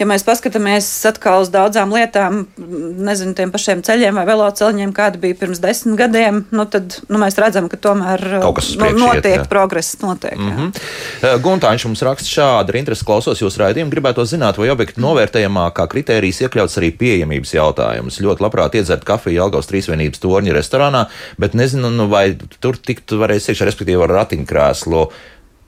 [0.02, 5.38] ja mēs paskatāmies atkal uz daudzām lietām, nezinu, tiem pašiem ceļiem vai veloceļiem, kādi bija
[5.38, 9.48] pirms desmit gadiem, nu, tad nu, mēs redzam, ka tomēr uh, nu, iet, notiek jā.
[9.50, 9.94] progress.
[10.02, 11.40] Notiek, mm -hmm.
[11.44, 15.86] Guntāņš mums raksta šādi, ar interesi klausos jūsu raidījumu, gribētu zināt, vai objektu novērtējumā kā
[15.86, 18.20] kritērijs iekļauts arī pieejamības jautājums.
[18.20, 21.06] Ļoti labprāt iedzert kafiju Jelgavas trīsvienības torņa restorānā,
[21.38, 25.06] bet nezinu, nu, vai tur tiktu varēs iekšā, respektīvi ar ratiņkrēslu.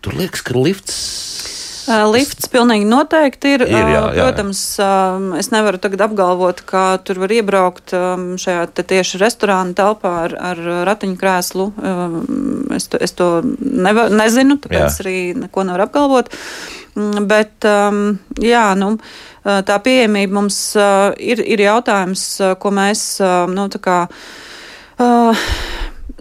[0.05, 1.34] Tur liekas, ka lifts.
[1.85, 3.65] Uh, Lifts pilnīgi noteikti ir.
[3.67, 4.25] Ir, jā, uh, jā, jā.
[4.25, 10.15] Protams, um, es nevaru tagad apgalvot, ka tur var iebraukt um, šajā tieši restorāna telpā
[10.25, 11.69] ar, ar ratiņkrēslu.
[11.77, 12.21] Um,
[12.75, 13.27] Es to, es to
[13.61, 15.05] neva, nezinu, tāpēc Jā.
[15.05, 16.31] arī neko nevaru apgalvot.
[16.99, 17.67] Mm, Bet,
[18.43, 20.59] jā, nu, uh, tā pieejamība mums
[21.23, 22.25] ir, ir jautājums,
[22.59, 23.05] ko mēs,
[23.53, 23.99] nu, tā kā.
[24.99, 25.47] Uh,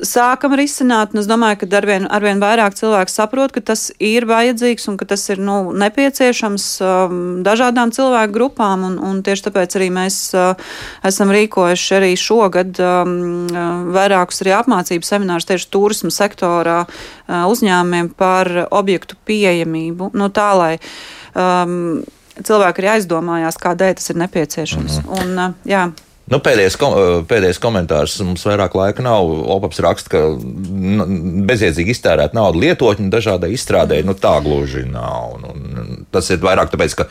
[0.04, 4.98] sākam risināt, es domāju, ka arvien, arvien vairāk cilvēku saprot, ka tas ir vajadzīgs un
[5.00, 10.20] ka tas ir nu, nepieciešams um, dažādām cilvēku grupām, un, un tieši tāpēc arī mēs
[10.38, 10.54] uh,
[11.08, 13.18] esam rīkojuši arī šogad um,
[13.96, 20.74] vairākus arī apmācības seminārus tieši turismu sektorā uh, uzņēmumiem par objektu pieejamību, nu tā, lai
[21.34, 22.02] um,
[22.40, 25.04] cilvēki arī aizdomājās, kādēļ tas ir nepieciešams.
[25.04, 25.22] Mm -hmm.
[25.22, 25.88] un, uh, jā,
[26.32, 26.94] Nu, pēdējais, kom,
[27.28, 29.28] pēdējais komentārs mums vairāk laika nav.
[29.58, 30.22] Opaps raksta, ka
[31.50, 35.36] bezjēdzīgi iztērēt naudu lietotņu dažādai izstrādē, nu tā gluži nav.
[35.42, 35.52] Nu,
[36.16, 37.08] tas ir vairāk tāpēc, ka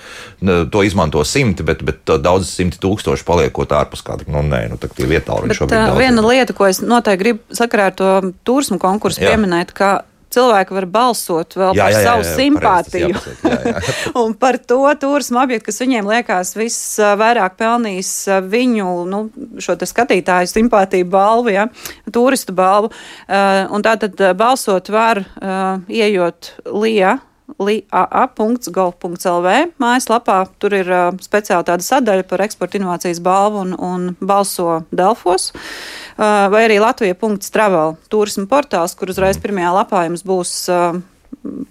[0.72, 4.24] to izmanto simti, bet, bet daudz simti tūkstoši paliekot ārpus kāda.
[4.32, 6.00] Nu, nē, nu, tā tie vietāli Bet šobrīd uh, daudz.
[6.00, 8.14] viena lieta, ko es noteikti gribu sakarā ar to
[8.48, 9.34] turismu konkursu Jā.
[9.34, 9.98] pieminēt, ka
[10.35, 13.11] cilvēki var balsot vēl Jā, par jā, jā, savu jā, simpātiju.
[13.12, 13.97] pareizi, tas jāpasaka, jā, jā.
[14.22, 18.12] un par to turismu objektu, kas viņiem liekas visvairāk pelnījis
[18.53, 19.22] viņu nu,
[19.62, 21.66] šo skatītāju simpātiju balvu, ja,
[22.12, 22.93] turistu balvu.
[23.26, 27.18] Uh, un tātad balsot var uh, ieejot LIA.
[27.59, 29.48] LIAA.gov.lv
[29.82, 35.53] mājaslapā tur ir uh, speciāli tāda sadaļa par eksporta inovācijas balvu un, un balso Delfos.
[35.53, 41.00] Uh, vai arī Latvija.travel turismu portāls, kur uzreiz pirmajā lapā jums būs uh,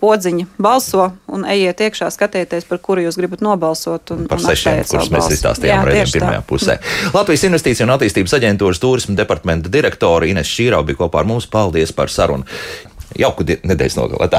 [0.02, 4.14] podziņa balso un ejiet iekšā, skatieties, par kuru jūs gribat nobalsot.
[4.16, 6.20] Un, Par un sešiem, kurus mēs izstāstījām Jā, redzējām tieši tā.
[6.20, 6.78] pirmajā pusē.
[7.16, 11.48] Latvijas Investīcija un attīstības aģentūras turisma departamenta direktore Ines Šīrau bija kopā ar mums.
[11.52, 12.48] Paldies par sarunu.
[13.20, 14.32] Jauku nedēļas nogalē.